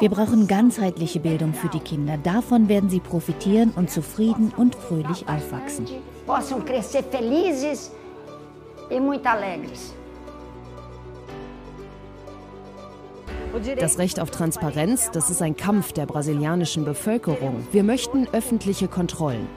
Wir 0.00 0.10
brauchen 0.10 0.46
ganzheitliche 0.46 1.18
Bildung 1.18 1.52
für 1.52 1.68
die 1.68 1.80
Kinder. 1.80 2.16
Davon 2.22 2.68
werden 2.68 2.90
sie 2.90 3.00
profitieren 3.00 3.72
und 3.74 3.90
zufrieden 3.90 4.52
und 4.56 4.76
fröhlich 4.76 5.24
aufwachsen. 5.28 5.86
Das 13.78 13.98
Recht 13.98 14.20
auf 14.20 14.30
Transparenz, 14.30 15.10
das 15.10 15.30
ist 15.30 15.42
ein 15.42 15.56
Kampf 15.56 15.92
der 15.92 16.06
brasilianischen 16.06 16.84
Bevölkerung. 16.84 17.66
Wir 17.72 17.82
möchten 17.82 18.28
öffentliche 18.32 18.86
Kontrollen. 18.86 19.48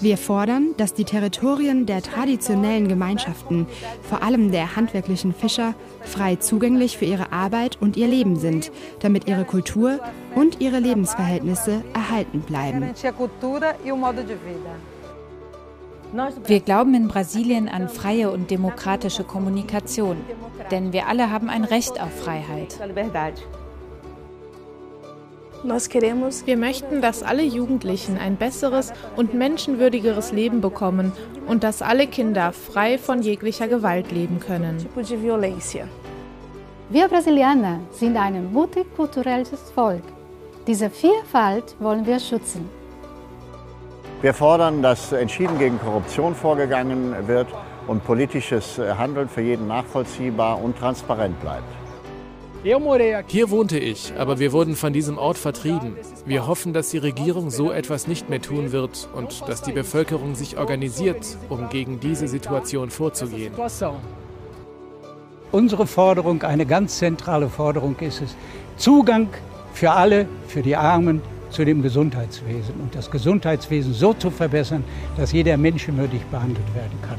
Wir 0.00 0.18
fordern, 0.18 0.74
dass 0.76 0.94
die 0.94 1.04
Territorien 1.04 1.86
der 1.86 2.02
traditionellen 2.02 2.88
Gemeinschaften, 2.88 3.66
vor 4.02 4.22
allem 4.22 4.50
der 4.50 4.76
handwerklichen 4.76 5.34
Fischer, 5.34 5.74
frei 6.02 6.36
zugänglich 6.36 6.96
für 6.98 7.04
ihre 7.04 7.32
Arbeit 7.32 7.78
und 7.80 7.96
ihr 7.96 8.08
Leben 8.08 8.36
sind, 8.36 8.70
damit 9.00 9.28
ihre 9.28 9.44
Kultur 9.44 10.00
und 10.34 10.60
ihre 10.60 10.78
Lebensverhältnisse 10.78 11.82
erhalten 11.94 12.40
bleiben. 12.40 12.90
Wir 16.46 16.60
glauben 16.60 16.94
in 16.94 17.08
Brasilien 17.08 17.68
an 17.68 17.88
freie 17.88 18.30
und 18.30 18.50
demokratische 18.50 19.24
Kommunikation, 19.24 20.16
denn 20.70 20.92
wir 20.92 21.08
alle 21.08 21.30
haben 21.30 21.48
ein 21.48 21.64
Recht 21.64 22.00
auf 22.00 22.12
Freiheit. 22.12 22.78
Wir 25.64 26.56
möchten, 26.58 27.00
dass 27.00 27.22
alle 27.22 27.42
Jugendlichen 27.42 28.18
ein 28.18 28.36
besseres 28.36 28.92
und 29.16 29.32
menschenwürdigeres 29.32 30.30
Leben 30.30 30.60
bekommen 30.60 31.12
und 31.46 31.64
dass 31.64 31.80
alle 31.80 32.06
Kinder 32.06 32.52
frei 32.52 32.98
von 32.98 33.22
jeglicher 33.22 33.66
Gewalt 33.66 34.12
leben 34.12 34.40
können. 34.40 34.86
Wir 36.90 37.08
Brasilianer 37.08 37.80
sind 37.92 38.16
ein 38.18 38.52
multikulturelles 38.52 39.70
Volk. 39.74 40.02
Diese 40.66 40.90
Vielfalt 40.90 41.74
wollen 41.78 42.04
wir 42.04 42.20
schützen. 42.20 42.68
Wir 44.20 44.34
fordern, 44.34 44.82
dass 44.82 45.12
entschieden 45.12 45.58
gegen 45.58 45.78
Korruption 45.80 46.34
vorgegangen 46.34 47.14
wird 47.26 47.48
und 47.86 48.04
politisches 48.04 48.78
Handeln 48.78 49.30
für 49.30 49.40
jeden 49.40 49.66
nachvollziehbar 49.66 50.62
und 50.62 50.78
transparent 50.78 51.40
bleibt. 51.40 51.83
Hier 52.64 53.50
wohnte 53.50 53.78
ich, 53.78 54.14
aber 54.16 54.38
wir 54.38 54.52
wurden 54.52 54.74
von 54.74 54.94
diesem 54.94 55.18
Ort 55.18 55.36
vertrieben. 55.36 55.98
Wir 56.24 56.46
hoffen, 56.46 56.72
dass 56.72 56.88
die 56.88 56.96
Regierung 56.96 57.50
so 57.50 57.70
etwas 57.70 58.06
nicht 58.06 58.30
mehr 58.30 58.40
tun 58.40 58.72
wird 58.72 59.06
und 59.14 59.46
dass 59.46 59.60
die 59.60 59.72
Bevölkerung 59.72 60.34
sich 60.34 60.56
organisiert, 60.56 61.36
um 61.50 61.68
gegen 61.68 62.00
diese 62.00 62.26
Situation 62.26 62.88
vorzugehen. 62.88 63.52
Unsere 65.52 65.86
Forderung, 65.86 66.42
eine 66.42 66.64
ganz 66.64 66.96
zentrale 66.96 67.50
Forderung 67.50 67.96
ist 68.00 68.22
es, 68.22 68.34
Zugang 68.78 69.28
für 69.74 69.90
alle, 69.90 70.26
für 70.48 70.62
die 70.62 70.74
Armen 70.74 71.20
zu 71.50 71.66
dem 71.66 71.82
Gesundheitswesen 71.82 72.76
und 72.80 72.94
das 72.94 73.10
Gesundheitswesen 73.10 73.92
so 73.92 74.14
zu 74.14 74.30
verbessern, 74.30 74.84
dass 75.18 75.32
jeder 75.32 75.58
menschenwürdig 75.58 76.22
behandelt 76.30 76.74
werden 76.74 76.98
kann. 77.06 77.18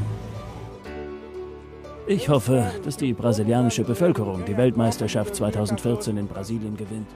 Ich 2.08 2.30
hoffe, 2.30 2.72
dass 2.84 2.98
die 2.98 3.14
brasilianische 3.14 3.84
Bevölkerung 3.84 4.46
die 4.46 4.56
Weltmeisterschaft 4.56 5.36
2014 5.36 6.16
in 6.18 6.28
Brasilien 6.28 6.78
gewinnt. 6.78 7.08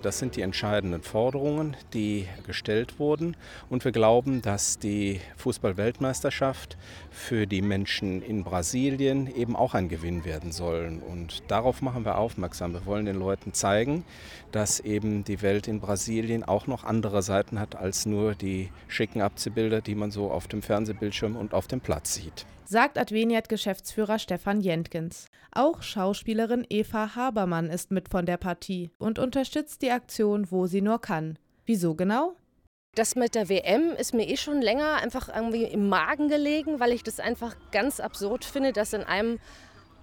Das 0.00 0.18
sind 0.18 0.34
die 0.36 0.40
entscheidenden 0.40 1.02
Forderungen, 1.02 1.76
die 1.92 2.26
gestellt 2.46 2.98
wurden. 2.98 3.36
Und 3.68 3.84
wir 3.84 3.92
glauben, 3.92 4.40
dass 4.40 4.78
die 4.78 5.20
Fußball-Weltmeisterschaft 5.36 6.78
für 7.10 7.46
die 7.46 7.60
Menschen 7.60 8.22
in 8.22 8.44
Brasilien 8.44 9.26
eben 9.36 9.56
auch 9.56 9.74
ein 9.74 9.90
Gewinn 9.90 10.24
werden 10.24 10.50
soll. 10.50 10.98
Und 11.06 11.42
darauf 11.48 11.82
machen 11.82 12.06
wir 12.06 12.16
aufmerksam. 12.16 12.72
Wir 12.72 12.86
wollen 12.86 13.04
den 13.04 13.18
Leuten 13.18 13.52
zeigen, 13.52 14.04
dass 14.52 14.80
eben 14.80 15.24
die 15.24 15.42
Welt 15.42 15.68
in 15.68 15.80
Brasilien 15.80 16.44
auch 16.44 16.66
noch 16.66 16.84
andere 16.84 17.20
Seiten 17.20 17.60
hat 17.60 17.76
als 17.76 18.06
nur 18.06 18.34
die 18.34 18.70
schicken 18.86 19.20
Abziehbilder, 19.20 19.82
die 19.82 19.96
man 19.96 20.10
so 20.10 20.30
auf 20.30 20.48
dem 20.48 20.62
Fernsehbildschirm 20.62 21.36
und 21.36 21.52
auf 21.52 21.66
dem 21.66 21.82
Platz 21.82 22.14
sieht 22.14 22.46
sagt 22.68 22.98
Adveniat-Geschäftsführer 22.98 24.18
Stefan 24.18 24.60
Jentgens. 24.60 25.28
Auch 25.52 25.80
Schauspielerin 25.80 26.66
Eva 26.68 27.14
Habermann 27.16 27.70
ist 27.70 27.90
mit 27.90 28.10
von 28.10 28.26
der 28.26 28.36
Partie 28.36 28.90
und 28.98 29.18
unterstützt 29.18 29.80
die 29.80 29.90
Aktion, 29.90 30.50
wo 30.50 30.66
sie 30.66 30.82
nur 30.82 31.00
kann. 31.00 31.38
Wieso 31.64 31.94
genau? 31.94 32.34
Das 32.94 33.14
mit 33.14 33.34
der 33.34 33.48
WM 33.48 33.92
ist 33.92 34.12
mir 34.12 34.28
eh 34.28 34.36
schon 34.36 34.60
länger 34.60 34.96
einfach 34.96 35.34
irgendwie 35.34 35.64
im 35.64 35.88
Magen 35.88 36.28
gelegen, 36.28 36.78
weil 36.78 36.92
ich 36.92 37.02
das 37.02 37.20
einfach 37.20 37.56
ganz 37.72 38.00
absurd 38.00 38.44
finde, 38.44 38.72
dass 38.72 38.92
in 38.92 39.02
einem 39.02 39.38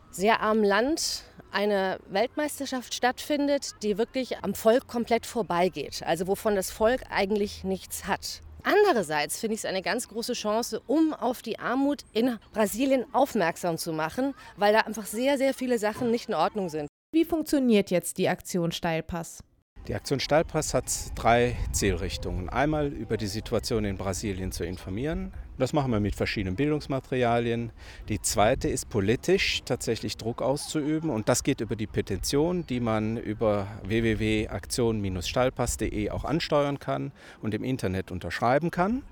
sehr 0.09 0.39
armen 0.39 0.63
Land 0.63 1.23
eine 1.51 1.99
Weltmeisterschaft 2.07 2.95
stattfindet, 2.95 3.75
die 3.83 3.99
wirklich 3.99 4.39
am 4.39 4.55
Volk 4.55 4.87
komplett 4.87 5.27
vorbeigeht. 5.27 6.01
Also 6.03 6.25
wovon 6.25 6.55
das 6.55 6.71
Volk 6.71 7.03
eigentlich 7.11 7.63
nichts 7.63 8.07
hat. 8.07 8.41
Andererseits 8.65 9.39
finde 9.39 9.53
ich 9.53 9.59
es 9.59 9.65
eine 9.65 9.83
ganz 9.83 10.07
große 10.07 10.33
Chance, 10.33 10.81
um 10.87 11.13
auf 11.13 11.43
die 11.43 11.59
Armut 11.59 12.03
in 12.13 12.39
Brasilien 12.51 13.05
aufmerksam 13.13 13.77
zu 13.77 13.93
machen, 13.93 14.33
weil 14.57 14.73
da 14.73 14.79
einfach 14.81 15.05
sehr, 15.05 15.37
sehr 15.37 15.53
viele 15.53 15.77
Sachen 15.77 16.09
nicht 16.09 16.29
in 16.29 16.33
Ordnung 16.33 16.69
sind. 16.69 16.87
Wie 17.13 17.25
funktioniert 17.25 17.91
jetzt 17.91 18.17
die 18.17 18.27
Aktion 18.27 18.71
Steilpass? 18.71 19.43
Die 19.87 19.93
Aktion 19.93 20.19
Steilpass 20.19 20.73
hat 20.73 20.85
drei 21.13 21.55
Zielrichtungen. 21.73 22.49
Einmal 22.49 22.87
über 22.87 23.17
die 23.17 23.27
Situation 23.27 23.85
in 23.85 23.97
Brasilien 23.97 24.51
zu 24.51 24.65
informieren. 24.65 25.31
Das 25.57 25.71
machen 25.71 25.91
wir 25.91 26.01
mit 26.01 26.15
verschiedenen 26.15 26.57
Bildungsmaterialien. 26.57 27.71
Die 28.09 28.21
zweite 28.21 28.67
ist 28.67 28.89
politisch 28.89 29.61
tatsächlich 29.63 30.17
Druck 30.17 30.41
auszuüben 30.41 31.09
und 31.09 31.29
das 31.29 31.43
geht 31.43 31.61
über 31.61 31.77
die 31.77 31.87
Petition, 31.87 32.67
die 32.67 32.81
man 32.81 33.15
über 33.15 33.67
www.aktion-stallpass.de 33.83 36.09
auch 36.09 36.25
ansteuern 36.25 36.79
kann 36.79 37.13
und 37.41 37.53
im 37.53 37.63
Internet 37.63 38.11
unterschreiben 38.11 38.69
kann. 38.69 39.03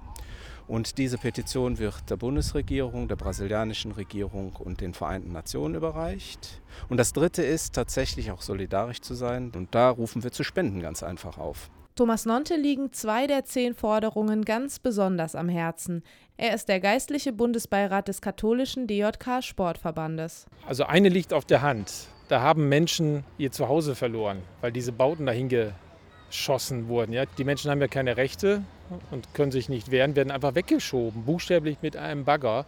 Und 0.67 0.97
diese 0.97 1.17
Petition 1.17 1.77
wird 1.77 2.09
der 2.09 2.17
Bundesregierung, 2.17 3.07
der 3.07 3.15
brasilianischen 3.15 3.93
Regierung 3.93 4.57
und 4.57 4.81
den 4.81 4.93
Vereinten 4.93 5.31
Nationen 5.31 5.75
überreicht. 5.75 6.61
Und 6.89 6.97
das 6.97 7.13
Dritte 7.13 7.43
ist 7.43 7.75
tatsächlich 7.75 8.31
auch 8.31 8.41
solidarisch 8.41 8.99
zu 9.01 9.13
sein. 9.13 9.51
Und 9.55 9.75
da 9.75 9.89
rufen 9.89 10.23
wir 10.23 10.31
zu 10.31 10.43
Spenden 10.43 10.81
ganz 10.81 11.03
einfach 11.03 11.37
auf. 11.37 11.69
Thomas 11.95 12.25
Nonte 12.25 12.55
liegen 12.55 12.91
zwei 12.91 13.27
der 13.27 13.45
zehn 13.45 13.75
Forderungen 13.75 14.45
ganz 14.45 14.79
besonders 14.79 15.35
am 15.35 15.47
Herzen. 15.47 16.01
Er 16.37 16.55
ist 16.55 16.67
der 16.67 16.79
geistliche 16.79 17.31
Bundesbeirat 17.31 18.07
des 18.07 18.19
katholischen 18.19 18.87
DJK 18.87 19.43
Sportverbandes. 19.43 20.47
Also 20.65 20.85
eine 20.85 21.09
liegt 21.09 21.33
auf 21.33 21.45
der 21.45 21.61
Hand. 21.61 22.07
Da 22.29 22.41
haben 22.41 22.67
Menschen 22.67 23.23
ihr 23.37 23.51
Zuhause 23.51 23.93
verloren, 23.93 24.41
weil 24.61 24.71
diese 24.71 24.91
Bauten 24.91 25.27
dahin 25.27 25.49
geschossen 25.49 26.87
wurden. 26.87 27.13
Ja? 27.13 27.25
Die 27.37 27.43
Menschen 27.43 27.69
haben 27.69 27.79
ja 27.79 27.87
keine 27.87 28.17
Rechte 28.17 28.63
und 29.11 29.31
können 29.35 29.51
sich 29.51 29.69
nicht 29.69 29.91
wehren, 29.91 30.15
werden 30.15 30.31
einfach 30.31 30.55
weggeschoben, 30.55 31.25
buchstäblich 31.25 31.77
mit 31.83 31.95
einem 31.95 32.25
Bagger. 32.25 32.65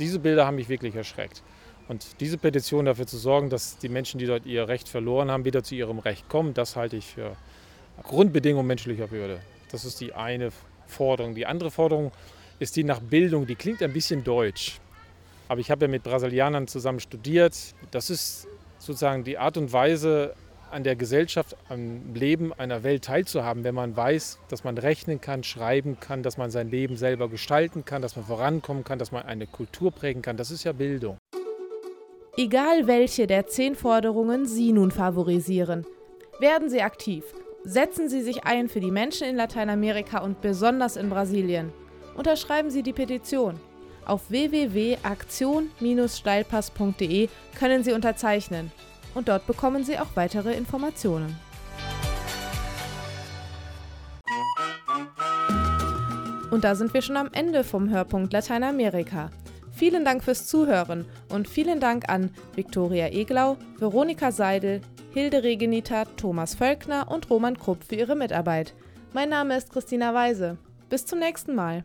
Diese 0.00 0.18
Bilder 0.18 0.46
haben 0.46 0.56
mich 0.56 0.68
wirklich 0.68 0.96
erschreckt. 0.96 1.44
Und 1.86 2.20
diese 2.20 2.38
Petition 2.38 2.86
dafür 2.86 3.06
zu 3.06 3.18
sorgen, 3.18 3.50
dass 3.50 3.78
die 3.78 3.88
Menschen, 3.88 4.18
die 4.18 4.26
dort 4.26 4.46
ihr 4.46 4.66
Recht 4.66 4.88
verloren 4.88 5.30
haben, 5.30 5.44
wieder 5.44 5.62
zu 5.62 5.76
ihrem 5.76 6.00
Recht 6.00 6.28
kommen, 6.28 6.54
das 6.54 6.74
halte 6.74 6.96
ich 6.96 7.06
für 7.06 7.36
Grundbedingung 8.02 8.66
menschlicher 8.66 9.10
Würde. 9.10 9.40
Das 9.70 9.84
ist 9.84 10.00
die 10.00 10.12
eine 10.12 10.50
Forderung. 10.86 11.34
Die 11.34 11.46
andere 11.46 11.70
Forderung 11.70 12.12
ist 12.58 12.76
die 12.76 12.84
nach 12.84 13.00
Bildung. 13.00 13.46
Die 13.46 13.54
klingt 13.54 13.82
ein 13.82 13.92
bisschen 13.92 14.24
deutsch. 14.24 14.80
Aber 15.48 15.60
ich 15.60 15.70
habe 15.70 15.86
ja 15.86 15.90
mit 15.90 16.02
Brasilianern 16.02 16.66
zusammen 16.66 17.00
studiert. 17.00 17.54
Das 17.90 18.10
ist 18.10 18.46
sozusagen 18.78 19.24
die 19.24 19.38
Art 19.38 19.56
und 19.56 19.72
Weise, 19.72 20.34
an 20.74 20.82
der 20.82 20.96
Gesellschaft, 20.96 21.56
am 21.68 22.14
Leben 22.14 22.52
einer 22.52 22.82
Welt 22.82 23.04
teilzuhaben, 23.04 23.62
wenn 23.62 23.76
man 23.76 23.96
weiß, 23.96 24.40
dass 24.48 24.64
man 24.64 24.76
rechnen 24.76 25.20
kann, 25.20 25.44
schreiben 25.44 25.98
kann, 26.00 26.24
dass 26.24 26.36
man 26.36 26.50
sein 26.50 26.68
Leben 26.68 26.96
selber 26.96 27.28
gestalten 27.28 27.84
kann, 27.84 28.02
dass 28.02 28.16
man 28.16 28.24
vorankommen 28.24 28.82
kann, 28.82 28.98
dass 28.98 29.12
man 29.12 29.22
eine 29.22 29.46
Kultur 29.46 29.92
prägen 29.92 30.20
kann. 30.20 30.36
Das 30.36 30.50
ist 30.50 30.64
ja 30.64 30.72
Bildung. 30.72 31.16
Egal 32.36 32.88
welche 32.88 33.28
der 33.28 33.46
zehn 33.46 33.76
Forderungen 33.76 34.46
Sie 34.46 34.72
nun 34.72 34.90
favorisieren, 34.90 35.86
werden 36.40 36.68
Sie 36.68 36.82
aktiv. 36.82 37.24
Setzen 37.66 38.10
Sie 38.10 38.20
sich 38.20 38.44
ein 38.44 38.68
für 38.68 38.80
die 38.80 38.90
Menschen 38.90 39.26
in 39.26 39.36
Lateinamerika 39.36 40.18
und 40.18 40.42
besonders 40.42 40.96
in 40.96 41.08
Brasilien. 41.08 41.72
Unterschreiben 42.14 42.70
Sie 42.70 42.82
die 42.82 42.92
Petition. 42.92 43.58
Auf 44.04 44.30
www.aktion-steilpass.de 44.30 47.30
können 47.58 47.82
Sie 47.82 47.92
unterzeichnen 47.92 48.70
und 49.14 49.28
dort 49.28 49.46
bekommen 49.46 49.82
Sie 49.82 49.98
auch 49.98 50.08
weitere 50.14 50.54
Informationen. 50.54 51.40
Und 56.50 56.64
da 56.64 56.74
sind 56.74 56.92
wir 56.92 57.00
schon 57.00 57.16
am 57.16 57.30
Ende 57.32 57.64
vom 57.64 57.88
Hörpunkt 57.88 58.34
Lateinamerika. 58.34 59.30
Vielen 59.72 60.04
Dank 60.04 60.22
fürs 60.22 60.46
Zuhören 60.46 61.06
und 61.30 61.48
vielen 61.48 61.80
Dank 61.80 62.10
an 62.10 62.30
Viktoria 62.54 63.06
Eglau, 63.06 63.56
Veronika 63.78 64.32
Seidel, 64.32 64.82
Hilde 65.14 65.44
Regenita, 65.44 66.06
Thomas 66.16 66.56
Völkner 66.56 67.08
und 67.08 67.30
Roman 67.30 67.56
Krupp 67.56 67.84
für 67.84 67.94
ihre 67.94 68.16
Mitarbeit. 68.16 68.74
Mein 69.12 69.28
Name 69.28 69.56
ist 69.56 69.70
Christina 69.70 70.12
Weise. 70.12 70.58
Bis 70.90 71.06
zum 71.06 71.20
nächsten 71.20 71.54
Mal. 71.54 71.84